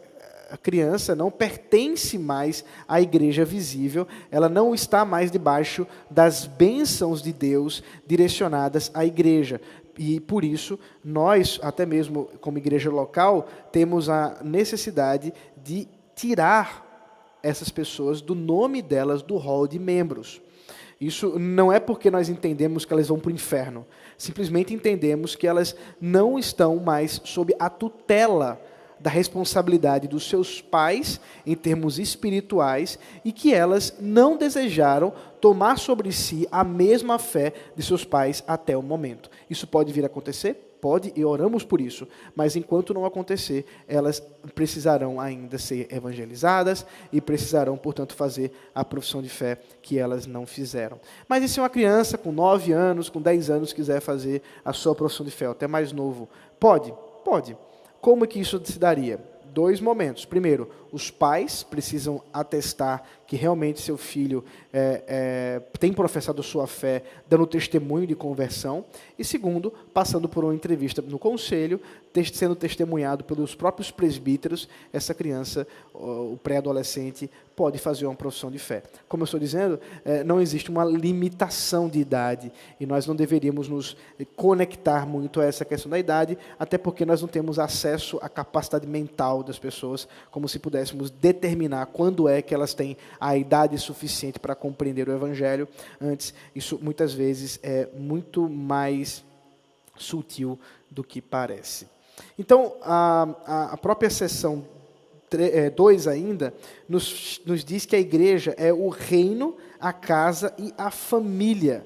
[0.49, 7.21] eh, criança não pertence mais à igreja visível, ela não está mais debaixo das bênçãos
[7.21, 9.61] de Deus direcionadas à igreja.
[9.97, 16.85] E por isso, nós, até mesmo como igreja local, temos a necessidade de tirar
[17.41, 20.41] essas pessoas do nome delas do rol de membros.
[20.99, 23.85] Isso não é porque nós entendemos que elas vão para o inferno.
[24.17, 28.59] Simplesmente entendemos que elas não estão mais sob a tutela
[28.99, 36.11] da responsabilidade dos seus pais em termos espirituais e que elas não desejaram tomar sobre
[36.11, 39.29] si a mesma fé de seus pais até o momento.
[39.49, 40.66] Isso pode vir a acontecer?
[40.87, 44.21] Pode, e oramos por isso, mas enquanto não acontecer, elas
[44.55, 50.45] precisarão ainda ser evangelizadas e precisarão, portanto, fazer a profissão de fé que elas não
[50.45, 50.97] fizeram.
[51.27, 54.95] Mas e se uma criança com 9 anos, com 10 anos, quiser fazer a sua
[54.95, 56.29] profissão de fé, até mais novo?
[56.57, 56.93] Pode?
[57.25, 57.57] Pode.
[57.99, 59.19] Como é que isso se daria?
[59.53, 60.23] Dois momentos.
[60.23, 67.03] Primeiro, os pais precisam atestar que realmente seu filho é, é, tem professado sua fé,
[67.29, 68.85] dando testemunho de conversão.
[69.19, 71.81] E segundo, passando por uma entrevista no conselho,
[72.33, 78.81] sendo testemunhado pelos próprios presbíteros, essa criança, o pré-adolescente, pode fazer uma profissão de fé.
[79.09, 83.67] Como eu estou dizendo, é, não existe uma limitação de idade e nós não deveríamos
[83.67, 83.97] nos
[84.35, 88.87] conectar muito a essa questão da idade, até porque nós não temos acesso à capacidade
[88.87, 90.59] mental das pessoas, como se
[90.91, 95.67] pudéssemos determinar quando é que elas têm a idade suficiente para compreender o Evangelho.
[95.99, 99.23] Antes, isso muitas vezes é muito mais
[99.97, 101.87] sutil do que parece.
[102.37, 104.65] Então, a, a própria seção
[105.75, 106.53] 2 é, ainda
[106.87, 111.85] nos, nos diz que a igreja é o reino, a casa e a família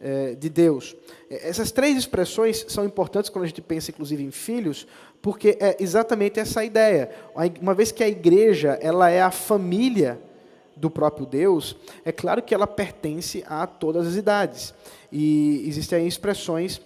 [0.00, 0.94] é, de Deus.
[1.28, 4.86] Essas três expressões são importantes quando a gente pensa, inclusive, em filhos,
[5.26, 7.10] porque é exatamente essa ideia.
[7.60, 10.20] Uma vez que a igreja ela é a família
[10.76, 14.72] do próprio Deus, é claro que ela pertence a todas as idades.
[15.10, 16.80] E existem expressões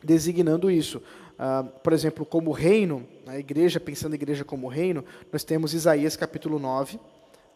[0.00, 0.98] designando isso.
[0.98, 6.14] Uh, por exemplo, como reino, a igreja, pensando em igreja como reino, nós temos Isaías
[6.14, 7.00] capítulo 9,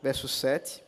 [0.02, 0.82] verso 7.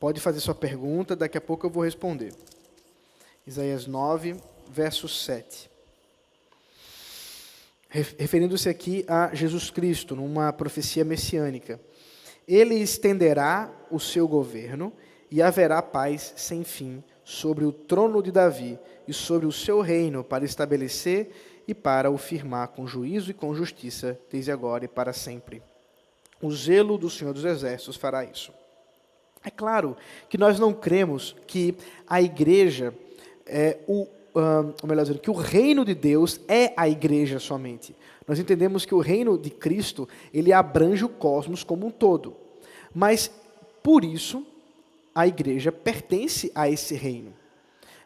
[0.00, 2.32] Pode fazer sua pergunta, daqui a pouco eu vou responder.
[3.46, 4.36] Isaías 9,
[4.68, 5.70] verso 7.
[7.88, 11.80] Referindo-se aqui a Jesus Cristo, numa profecia messiânica.
[12.46, 14.92] Ele estenderá o seu governo
[15.30, 20.22] e haverá paz sem fim sobre o trono de Davi e sobre o seu reino
[20.22, 25.12] para estabelecer e para o firmar com juízo e com justiça desde agora e para
[25.12, 25.62] sempre.
[26.42, 28.52] O zelo do Senhor dos Exércitos fará isso.
[29.42, 29.96] É claro
[30.28, 31.74] que nós não cremos que
[32.06, 32.94] a igreja
[33.50, 37.94] é o, ou melhor dizendo, que o reino de Deus é a igreja somente.
[38.26, 42.36] Nós entendemos que o reino de Cristo, ele abrange o cosmos como um todo.
[42.94, 43.30] Mas
[43.82, 44.46] por isso
[45.14, 47.32] a igreja pertence a esse reino.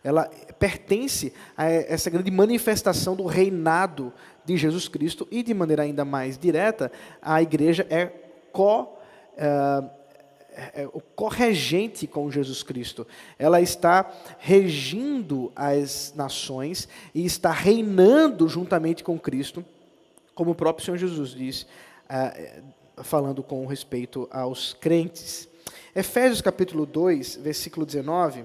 [0.03, 0.25] Ela
[0.59, 4.13] pertence a essa grande manifestação do reinado
[4.45, 8.13] de Jesus Cristo e, de maneira ainda mais direta, a igreja é
[8.53, 8.99] co.
[10.55, 13.07] é, o corregente com Jesus Cristo.
[13.39, 19.65] Ela está regindo as nações e está reinando juntamente com Cristo,
[20.35, 25.49] como o próprio Senhor Jesus diz, uh, falando com respeito aos crentes.
[25.95, 28.45] Efésios capítulo 2, versículo 19,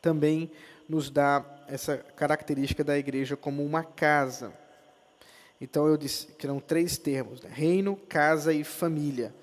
[0.00, 0.50] também
[0.88, 4.52] nos dá essa característica da igreja como uma casa.
[5.60, 7.50] Então eu disse que eram três termos: né?
[7.52, 9.34] reino, casa e família.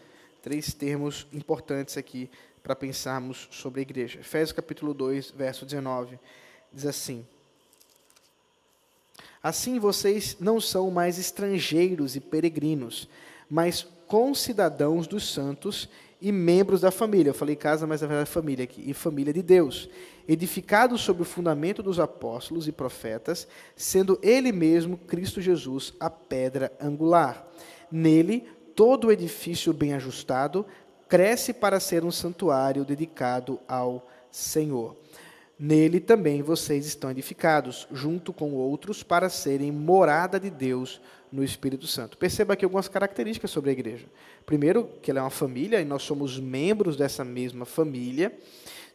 [0.42, 2.30] Três termos importantes aqui
[2.64, 4.20] para pensarmos sobre a igreja.
[4.20, 6.20] Efésios capítulo 2, verso 19,
[6.74, 7.26] diz assim:
[9.44, 13.08] Assim vocês não são mais estrangeiros e peregrinos,
[13.50, 15.90] mas concidadãos dos santos
[16.22, 17.32] e membros da família.
[17.32, 18.84] Eu falei casa, mas na verdade é família aqui.
[18.86, 19.90] E família de Deus.
[20.28, 26.72] Edificados sobre o fundamento dos apóstolos e profetas, sendo Ele mesmo, Cristo Jesus, a pedra
[26.80, 27.48] angular.
[27.92, 28.48] Nele,
[28.82, 30.66] todo o edifício bem ajustado
[31.08, 34.96] cresce para ser um santuário dedicado ao Senhor.
[35.60, 41.00] Nele também vocês estão edificados, junto com outros, para serem morada de Deus
[41.32, 42.18] no Espírito Santo.
[42.18, 44.08] Perceba aqui algumas características sobre a igreja.
[44.48, 48.36] Primeiro, que ela é uma família e nós somos membros dessa mesma família.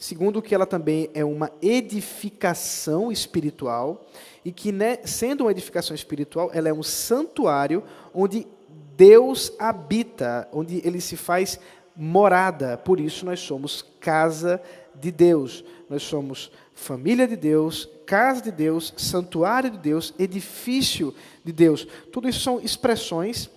[0.01, 4.05] Segundo, que ela também é uma edificação espiritual
[4.44, 8.49] e que, né, sendo uma edificação espiritual, ela é um santuário onde
[8.97, 11.61] Deus habita, onde ele se faz
[11.95, 12.77] morada.
[12.77, 14.61] Por isso nós somos casa
[14.95, 15.65] de Deus.
[15.89, 21.87] Nós somos família de Deus, casa de Deus, santuário de Deus, edifício de Deus.
[22.13, 23.51] Tudo isso são expressões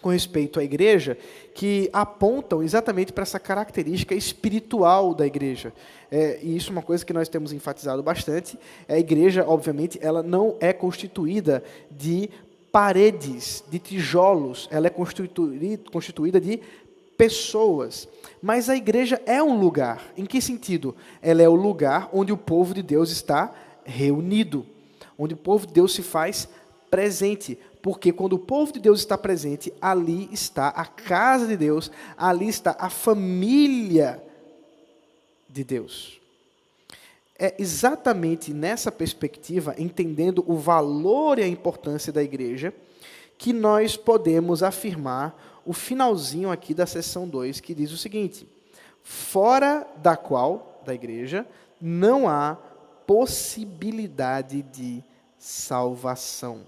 [0.00, 1.16] com respeito à igreja
[1.54, 5.72] que apontam exatamente para essa característica espiritual da igreja.
[6.10, 8.58] É, e isso é uma coisa que nós temos enfatizado bastante.
[8.88, 12.30] A igreja, obviamente, ela não é constituída de
[12.72, 16.60] paredes, de tijolos, ela é constituída de
[17.16, 18.08] pessoas.
[18.40, 20.12] Mas a igreja é um lugar.
[20.16, 20.94] Em que sentido?
[21.20, 23.52] Ela é o lugar onde o povo de Deus está
[23.84, 24.64] reunido,
[25.18, 26.48] onde o povo de Deus se faz
[26.90, 27.58] presente.
[27.82, 32.48] Porque quando o povo de Deus está presente, ali está a casa de Deus, ali
[32.48, 34.22] está a família
[35.48, 36.19] de Deus.
[37.42, 42.74] É exatamente nessa perspectiva, entendendo o valor e a importância da igreja,
[43.38, 48.46] que nós podemos afirmar o finalzinho aqui da seção 2, que diz o seguinte:
[49.02, 51.46] fora da qual, da igreja,
[51.80, 52.58] não há
[53.06, 55.02] possibilidade de
[55.38, 56.60] salvação.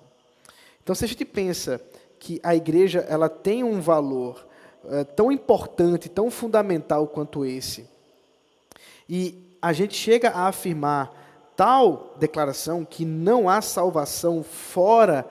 [0.83, 1.83] Então, se a gente pensa
[2.19, 4.49] que a igreja ela tem um valor
[4.87, 7.87] é, tão importante, tão fundamental quanto esse,
[9.07, 11.15] e a gente chega a afirmar
[11.57, 15.25] tal declaração que não há salvação fora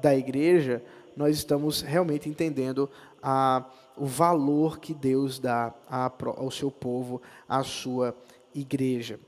[0.00, 0.82] da igreja,
[1.14, 2.88] nós estamos realmente entendendo
[3.22, 3.64] a,
[3.94, 8.16] o valor que Deus dá a, ao seu povo, à sua
[8.54, 9.20] igreja.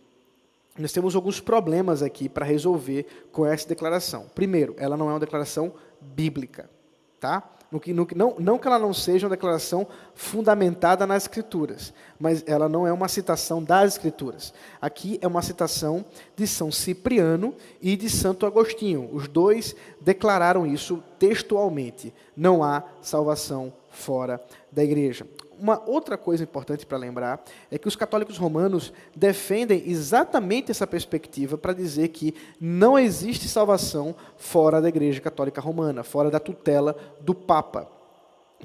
[0.78, 4.26] Nós temos alguns problemas aqui para resolver com essa declaração.
[4.34, 6.68] Primeiro, ela não é uma declaração bíblica,
[7.20, 7.42] tá?
[7.70, 12.44] No que, no, não, não que ela não seja uma declaração fundamentada nas Escrituras, mas
[12.46, 14.54] ela não é uma citação das Escrituras.
[14.80, 16.04] Aqui é uma citação
[16.36, 19.10] de São Cipriano e de Santo Agostinho.
[19.12, 22.14] Os dois declararam isso textualmente.
[22.36, 24.40] Não há salvação fora
[24.70, 25.26] da igreja.
[25.58, 31.56] Uma outra coisa importante para lembrar é que os católicos romanos defendem exatamente essa perspectiva
[31.56, 37.34] para dizer que não existe salvação fora da Igreja Católica Romana, fora da tutela do
[37.34, 37.88] Papa.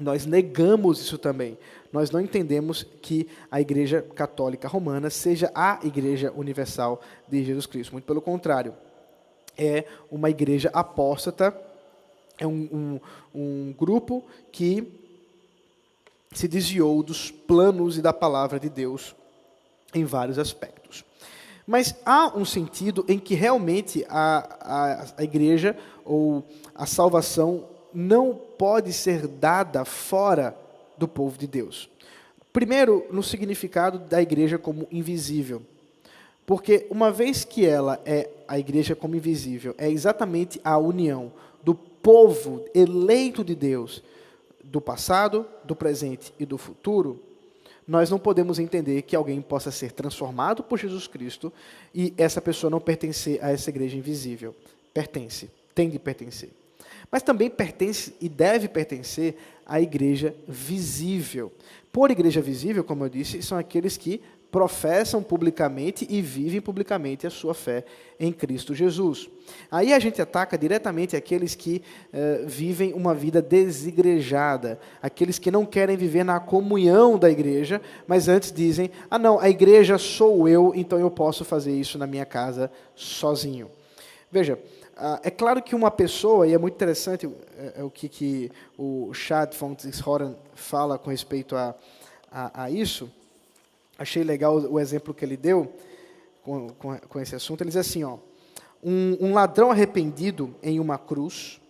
[0.00, 1.58] Nós negamos isso também.
[1.92, 7.92] Nós não entendemos que a Igreja Católica Romana seja a Igreja Universal de Jesus Cristo.
[7.92, 8.74] Muito pelo contrário.
[9.56, 11.54] É uma igreja apóstata,
[12.38, 13.00] é um, um,
[13.34, 15.01] um grupo que
[16.32, 19.14] se desviou dos planos e da palavra de Deus
[19.94, 21.04] em vários aspectos.
[21.66, 27.64] Mas há um sentido em que realmente a, a, a igreja ou a salvação
[27.94, 30.56] não pode ser dada fora
[30.96, 31.88] do povo de Deus.
[32.52, 35.62] Primeiro, no significado da igreja como invisível.
[36.44, 41.74] Porque uma vez que ela é a igreja como invisível, é exatamente a união do
[41.74, 44.02] povo eleito de Deus
[44.72, 47.22] do passado, do presente e do futuro,
[47.86, 51.52] nós não podemos entender que alguém possa ser transformado por Jesus Cristo
[51.94, 54.56] e essa pessoa não pertencer a essa igreja invisível.
[54.94, 56.48] Pertence, tem de pertencer.
[57.10, 61.52] Mas também pertence e deve pertencer à igreja visível.
[61.92, 67.30] Por igreja visível, como eu disse, são aqueles que professam publicamente e vivem publicamente a
[67.30, 67.86] sua fé
[68.20, 69.30] em Cristo Jesus.
[69.70, 71.82] Aí a gente ataca diretamente aqueles que
[72.12, 78.28] eh, vivem uma vida desigrejada, aqueles que não querem viver na comunhão da igreja, mas
[78.28, 82.26] antes dizem: ah, não, a igreja sou eu, então eu posso fazer isso na minha
[82.26, 83.70] casa sozinho.
[84.30, 84.58] Veja,
[84.94, 87.26] ah, é claro que uma pessoa, e é muito interessante
[87.56, 91.74] é, é o que, que o Chad Fontes Horan fala com respeito a,
[92.30, 93.10] a, a isso
[94.02, 95.72] achei legal o exemplo que ele deu
[96.42, 97.62] com, com, com esse assunto.
[97.62, 98.18] Ele diz assim: ó,
[98.82, 101.60] um, um ladrão arrependido em uma cruz,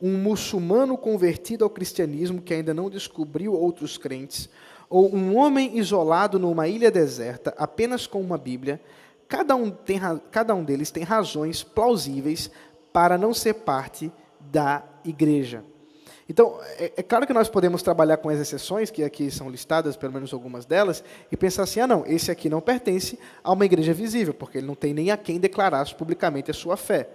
[0.00, 4.48] um muçulmano convertido ao cristianismo que ainda não descobriu outros crentes,
[4.88, 8.80] ou um homem isolado numa ilha deserta apenas com uma Bíblia,
[9.28, 12.50] cada um, tem, cada um deles tem razões plausíveis
[12.92, 14.10] para não ser parte
[14.40, 15.64] da igreja.
[16.28, 19.96] Então, é, é, claro que nós podemos trabalhar com as exceções, que aqui são listadas,
[19.96, 23.64] pelo menos algumas delas, e pensar assim: ah, não, esse aqui não pertence a uma
[23.64, 27.08] igreja visível, porque ele não tem nem a quem declarar publicamente a sua fé.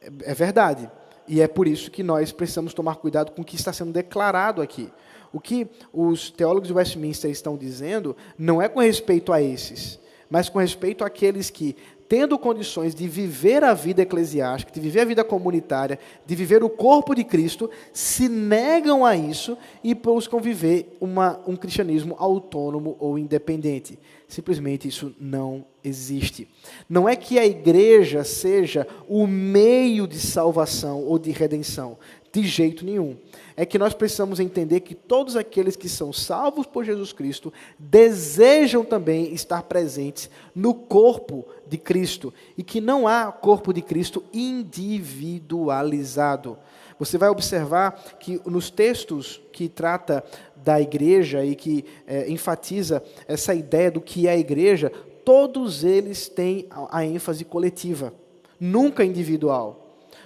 [0.00, 0.90] É, é verdade.
[1.26, 4.60] E é por isso que nós precisamos tomar cuidado com o que está sendo declarado
[4.60, 4.92] aqui.
[5.32, 10.48] O que os teólogos de Westminster estão dizendo não é com respeito a esses, mas
[10.48, 11.74] com respeito àqueles que
[12.08, 16.68] tendo condições de viver a vida eclesiástica, de viver a vida comunitária, de viver o
[16.68, 23.18] corpo de Cristo, se negam a isso e buscam viver uma, um cristianismo autônomo ou
[23.18, 23.98] independente.
[24.28, 26.48] Simplesmente isso não existe.
[26.88, 31.98] Não é que a igreja seja o meio de salvação ou de redenção,
[32.34, 33.16] de jeito nenhum
[33.56, 38.84] é que nós precisamos entender que todos aqueles que são salvos por Jesus Cristo desejam
[38.84, 46.58] também estar presentes no corpo de Cristo e que não há corpo de Cristo individualizado.
[46.98, 50.24] Você vai observar que nos textos que trata
[50.56, 54.90] da igreja e que é, enfatiza essa ideia do que é a igreja,
[55.24, 58.12] todos eles têm a ênfase coletiva,
[58.58, 59.83] nunca individual.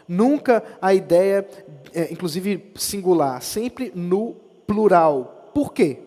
[0.09, 1.47] Nunca a ideia,
[1.93, 4.35] é, inclusive singular, sempre no
[4.67, 5.51] plural.
[5.55, 5.99] Por quê?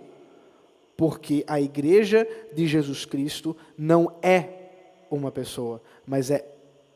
[0.97, 4.49] Porque a igreja de Jesus Cristo não é
[5.10, 6.45] uma pessoa, mas é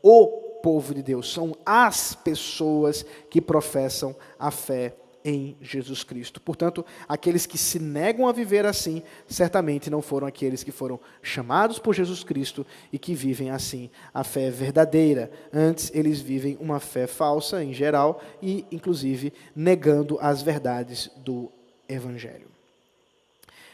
[0.01, 0.27] o
[0.63, 1.31] povo de Deus.
[1.31, 4.95] São as pessoas que professam a fé
[5.25, 6.39] em Jesus Cristo.
[6.39, 11.79] Portanto, aqueles que se negam a viver assim, certamente não foram aqueles que foram chamados
[11.79, 12.63] por Jesus Cristo
[12.93, 15.31] e que vivem assim a fé verdadeira.
[15.51, 21.51] Antes, eles vivem uma fé falsa em geral e, inclusive, negando as verdades do
[21.89, 22.47] Evangelho.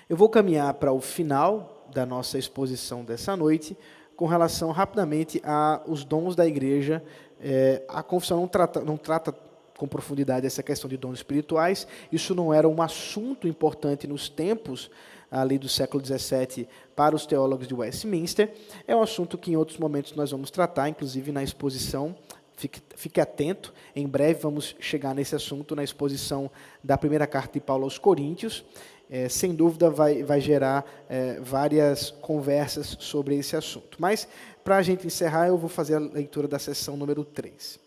[0.09, 3.77] Eu vou caminhar para o final da nossa exposição dessa noite
[4.15, 7.03] com relação rapidamente aos dons da igreja.
[7.41, 9.35] É, a confissão não trata, não trata
[9.81, 11.87] com profundidade essa questão de dons espirituais.
[12.11, 14.91] Isso não era um assunto importante nos tempos
[15.31, 18.53] ali do século XVII para os teólogos de Westminster.
[18.87, 22.15] É um assunto que em outros momentos nós vamos tratar, inclusive na exposição.
[22.55, 26.51] Fique, fique atento, em breve vamos chegar nesse assunto na exposição
[26.83, 28.63] da primeira carta de Paulo aos Coríntios.
[29.09, 33.97] É, sem dúvida vai, vai gerar é, várias conversas sobre esse assunto.
[33.99, 34.27] Mas,
[34.63, 37.80] para a gente encerrar, eu vou fazer a leitura da sessão número 3.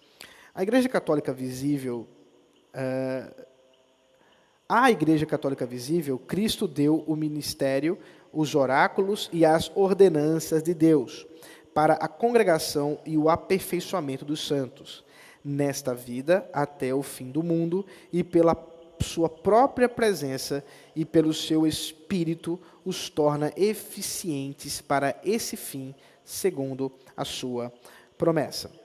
[0.55, 2.07] A Igreja Católica Visível,
[2.72, 3.44] uh,
[4.68, 7.98] a Igreja Católica Visível, Cristo deu o ministério,
[8.32, 11.26] os oráculos e as ordenanças de Deus
[11.74, 15.05] para a congregação e o aperfeiçoamento dos santos,
[15.44, 18.57] nesta vida até o fim do mundo e pela
[19.00, 25.92] sua própria presença e pelo seu Espírito os torna eficientes para esse fim,
[26.24, 27.72] segundo a sua
[28.16, 28.84] promessa.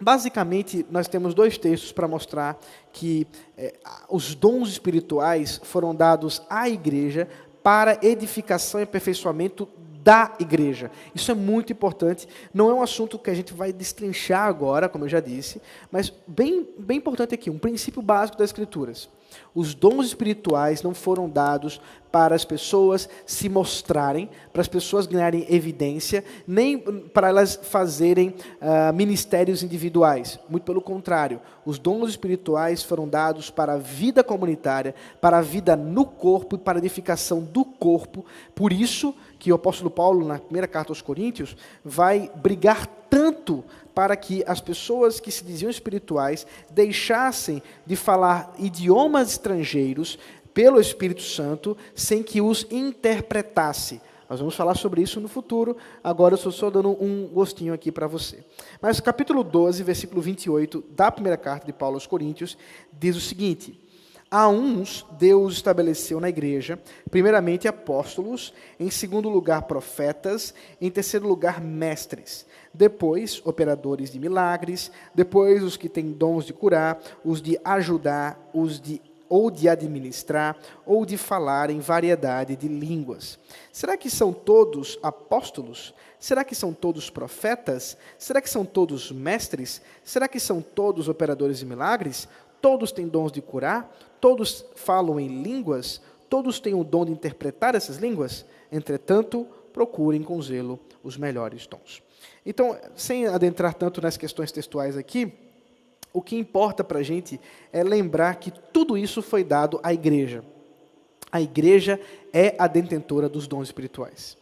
[0.00, 2.58] Basicamente, nós temos dois textos para mostrar
[2.92, 3.26] que
[3.56, 3.74] eh,
[4.08, 7.28] os dons espirituais foram dados à igreja
[7.62, 9.68] para edificação e aperfeiçoamento
[10.02, 10.90] da igreja.
[11.14, 12.28] Isso é muito importante.
[12.54, 16.12] Não é um assunto que a gente vai destrinchar agora, como eu já disse, mas
[16.26, 19.08] bem, bem importante aqui, um princípio básico das Escrituras.
[19.54, 25.46] Os dons espirituais não foram dados para as pessoas se mostrarem, para as pessoas ganharem
[25.48, 30.38] evidência, nem para elas fazerem uh, ministérios individuais.
[30.48, 35.76] Muito pelo contrário, os dons espirituais foram dados para a vida comunitária, para a vida
[35.76, 38.24] no corpo e para a edificação do corpo.
[38.54, 43.64] Por isso que o apóstolo Paulo, na primeira carta aos Coríntios, vai brigar tanto
[43.98, 50.16] para que as pessoas que se diziam espirituais deixassem de falar idiomas estrangeiros
[50.54, 54.00] pelo Espírito Santo sem que os interpretasse.
[54.30, 57.90] Nós vamos falar sobre isso no futuro, agora eu estou só dando um gostinho aqui
[57.90, 58.44] para você.
[58.80, 62.56] Mas capítulo 12, versículo 28 da primeira carta de Paulo aos Coríntios
[62.92, 63.76] diz o seguinte:
[64.30, 66.78] a uns Deus estabeleceu na igreja,
[67.10, 75.62] primeiramente apóstolos, em segundo lugar profetas, em terceiro lugar mestres, depois operadores de milagres, depois
[75.62, 79.00] os que têm dons de curar, os de ajudar, os de
[79.30, 80.56] ou de administrar,
[80.86, 83.38] ou de falar em variedade de línguas.
[83.70, 85.92] Será que são todos apóstolos?
[86.18, 87.96] Será que são todos profetas?
[88.16, 89.82] Será que são todos mestres?
[90.02, 92.26] Será que são todos operadores de milagres?
[92.60, 93.94] Todos têm dons de curar?
[94.20, 96.00] Todos falam em línguas?
[96.28, 98.44] Todos têm o dom de interpretar essas línguas?
[98.70, 102.02] Entretanto, procurem com zelo os melhores dons.
[102.44, 105.32] Então, sem adentrar tanto nas questões textuais aqui,
[106.12, 107.40] o que importa para a gente
[107.72, 110.42] é lembrar que tudo isso foi dado à igreja.
[111.30, 112.00] A igreja
[112.32, 114.36] é a detentora dos dons espirituais.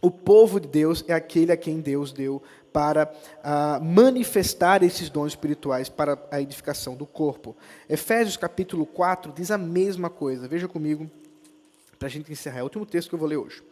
[0.00, 2.42] O povo de Deus é aquele a quem Deus deu
[2.74, 3.08] para
[3.38, 7.56] uh, manifestar esses dons espirituais para a edificação do corpo.
[7.88, 10.48] Efésios capítulo 4 diz a mesma coisa.
[10.48, 11.08] Veja comigo,
[12.00, 12.58] para a gente encerrar.
[12.58, 13.62] É o último texto que eu vou ler hoje.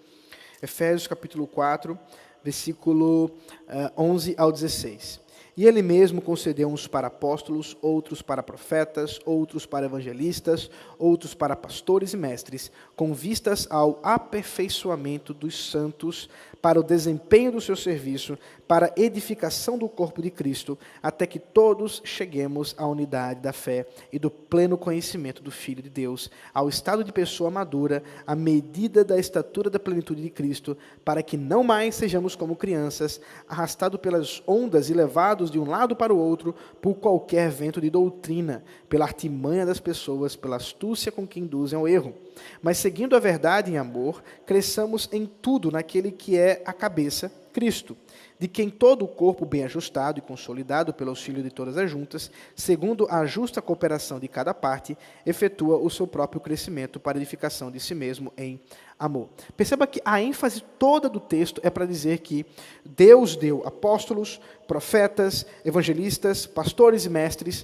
[0.62, 1.98] Efésios capítulo 4,
[2.44, 3.32] versículo
[3.68, 5.20] ah, 11 ao 16.
[5.56, 11.54] E ele mesmo concedeu uns para apóstolos, outros para profetas, outros para evangelistas, outros para
[11.54, 16.30] pastores e mestres, com vistas ao aperfeiçoamento dos santos,
[16.62, 18.38] para o desempenho do seu serviço,
[18.68, 23.84] para a edificação do corpo de Cristo, até que todos cheguemos à unidade da fé
[24.12, 29.04] e do pleno conhecimento do Filho de Deus, ao estado de pessoa madura, à medida
[29.04, 34.40] da estatura da plenitude de Cristo, para que não mais sejamos como crianças, arrastados pelas
[34.46, 39.04] ondas e levados de um lado para o outro por qualquer vento de doutrina, pela
[39.04, 42.14] artimanha das pessoas, pela astúcia com que induzem ao erro
[42.60, 47.96] mas seguindo a verdade em amor, cresçamos em tudo naquele que é a cabeça, Cristo,
[48.38, 52.30] de quem todo o corpo bem ajustado e consolidado pelo auxílio de todas as juntas,
[52.56, 57.78] segundo a justa cooperação de cada parte, efetua o seu próprio crescimento para edificação de
[57.78, 58.60] si mesmo em
[58.98, 59.28] amor.
[59.56, 62.44] Perceba que a ênfase toda do texto é para dizer que
[62.84, 67.62] Deus deu apóstolos, profetas, evangelistas, pastores e mestres,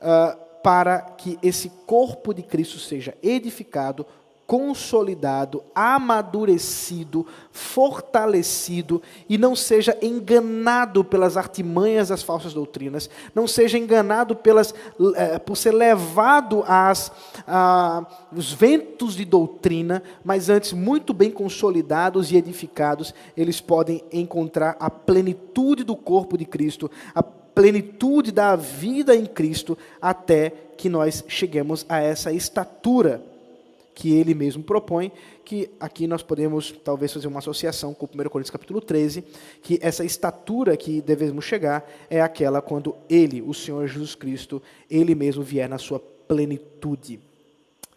[0.00, 4.04] uh, para que esse corpo de Cristo seja edificado,
[4.48, 14.34] consolidado, amadurecido, fortalecido e não seja enganado pelas artimanhas das falsas doutrinas, não seja enganado
[14.34, 14.74] pelas,
[15.14, 17.12] eh, por ser levado às,
[17.46, 24.90] aos ventos de doutrina, mas antes muito bem consolidados e edificados, eles podem encontrar a
[24.90, 27.22] plenitude do corpo de Cristo, a
[27.56, 33.22] plenitude da vida em Cristo até que nós cheguemos a essa estatura
[33.94, 35.10] que ele mesmo propõe,
[35.42, 39.24] que aqui nós podemos talvez fazer uma associação com o 1 Coríntios capítulo 13,
[39.62, 45.14] que essa estatura que devemos chegar é aquela quando ele, o Senhor Jesus Cristo, ele
[45.14, 47.18] mesmo vier na sua plenitude.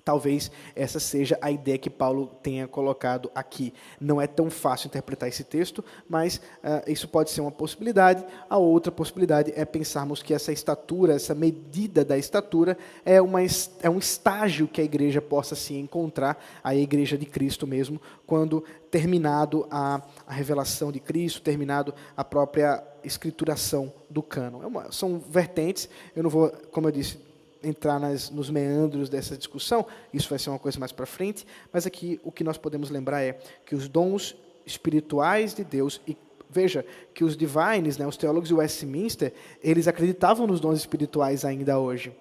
[0.09, 3.71] Talvez essa seja a ideia que Paulo tenha colocado aqui.
[4.01, 8.25] Não é tão fácil interpretar esse texto, mas uh, isso pode ser uma possibilidade.
[8.49, 13.39] A outra possibilidade é pensarmos que essa estatura, essa medida da estatura, é, uma,
[13.83, 18.63] é um estágio que a igreja possa se encontrar, a igreja de Cristo mesmo, quando
[18.89, 24.63] terminado a, a revelação de Cristo, terminado a própria escrituração do cano.
[24.63, 27.28] É uma, são vertentes, eu não vou, como eu disse,
[27.63, 31.85] entrar nas, nos meandros dessa discussão, isso vai ser uma coisa mais para frente, mas
[31.85, 34.35] aqui o que nós podemos lembrar é que os dons
[34.65, 36.17] espirituais de Deus, e
[36.49, 39.33] veja que os divines, né, os teólogos de Westminster,
[39.63, 42.13] eles acreditavam nos dons espirituais ainda hoje.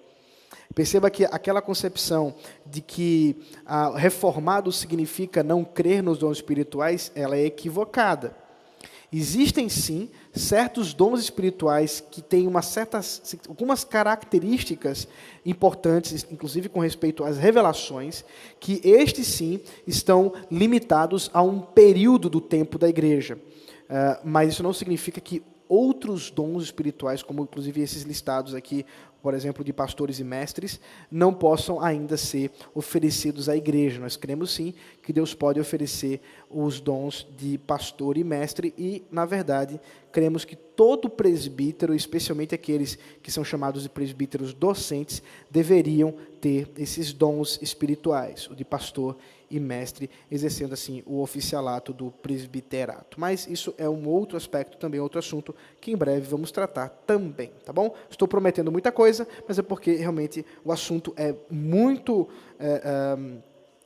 [0.74, 2.34] Perceba que aquela concepção
[2.64, 8.36] de que ah, reformado significa não crer nos dons espirituais, ela é equivocada.
[9.10, 15.08] Existem sim certos dons espirituais que têm uma certas, algumas características
[15.44, 18.24] importantes, inclusive com respeito às revelações,
[18.58, 23.36] que estes sim estão limitados a um período do tempo da igreja.
[23.36, 28.86] Uh, mas isso não significa que outros dons espirituais, como inclusive esses listados aqui,
[29.22, 34.00] por exemplo, de pastores e mestres, não possam ainda ser oferecidos à igreja.
[34.00, 39.24] Nós cremos sim que Deus pode oferecer os dons de pastor e mestre, e, na
[39.24, 39.80] verdade,
[40.12, 45.20] cremos que todo presbítero, especialmente aqueles que são chamados de presbíteros docentes,
[45.50, 49.16] deveriam ter esses dons espirituais, o de pastor
[49.50, 53.18] e mestre, exercendo assim o oficialato do presbiterato.
[53.18, 57.50] Mas isso é um outro aspecto, também outro assunto que em breve vamos tratar também,
[57.64, 57.92] tá bom?
[58.08, 63.18] Estou prometendo muita coisa, mas é porque realmente o assunto é muito é, é,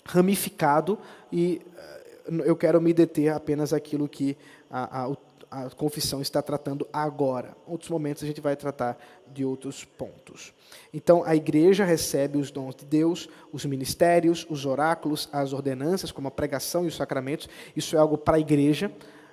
[0.05, 0.99] ramificado
[1.33, 2.03] e é,
[2.45, 4.37] eu quero me deter apenas aquilo que
[4.71, 5.17] a, a, o
[5.53, 7.55] a confissão está tratando agora.
[7.67, 8.99] Outros momentos a gente vai tratar
[9.31, 10.55] de outros pontos.
[10.95, 16.27] Então, a igreja recebe os dons de Deus, os ministérios, os oráculos, as ordenanças, como
[16.27, 17.51] a pregação e os sacramentos.
[17.77, 18.91] Isso é algo para a igreja.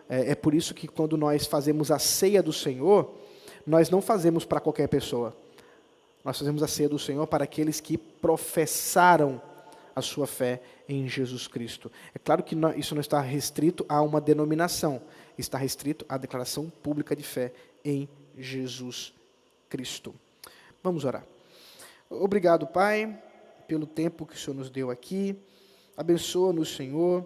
[0.10, 3.16] É, é por isso que quando nós fazemos a ceia do Senhor,
[3.66, 5.34] nós não fazemos para qualquer pessoa.
[6.26, 9.42] Nós fazemos a ceia do Senhor para aqueles que professaram
[9.96, 11.90] a sua fé em Jesus Cristo.
[12.14, 15.02] É claro que isso não está restrito a uma denominação
[15.42, 17.52] está restrito à declaração pública de fé
[17.84, 19.14] em Jesus
[19.70, 20.14] Cristo.
[20.84, 21.26] Vamos orar.
[22.10, 23.22] Obrigado, Pai,
[23.68, 25.36] pelo tempo que o Senhor nos deu aqui.
[25.96, 27.26] Abençoa-nos, Senhor,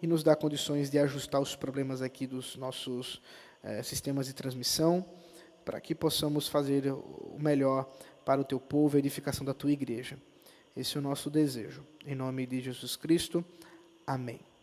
[0.00, 3.20] e nos dá condições de ajustar os problemas aqui dos nossos
[3.62, 5.04] eh, sistemas de transmissão,
[5.64, 7.88] para que possamos fazer o melhor
[8.24, 10.18] para o teu povo, a edificação da tua igreja.
[10.76, 11.84] Esse é o nosso desejo.
[12.06, 13.44] Em nome de Jesus Cristo.
[14.06, 14.53] Amém.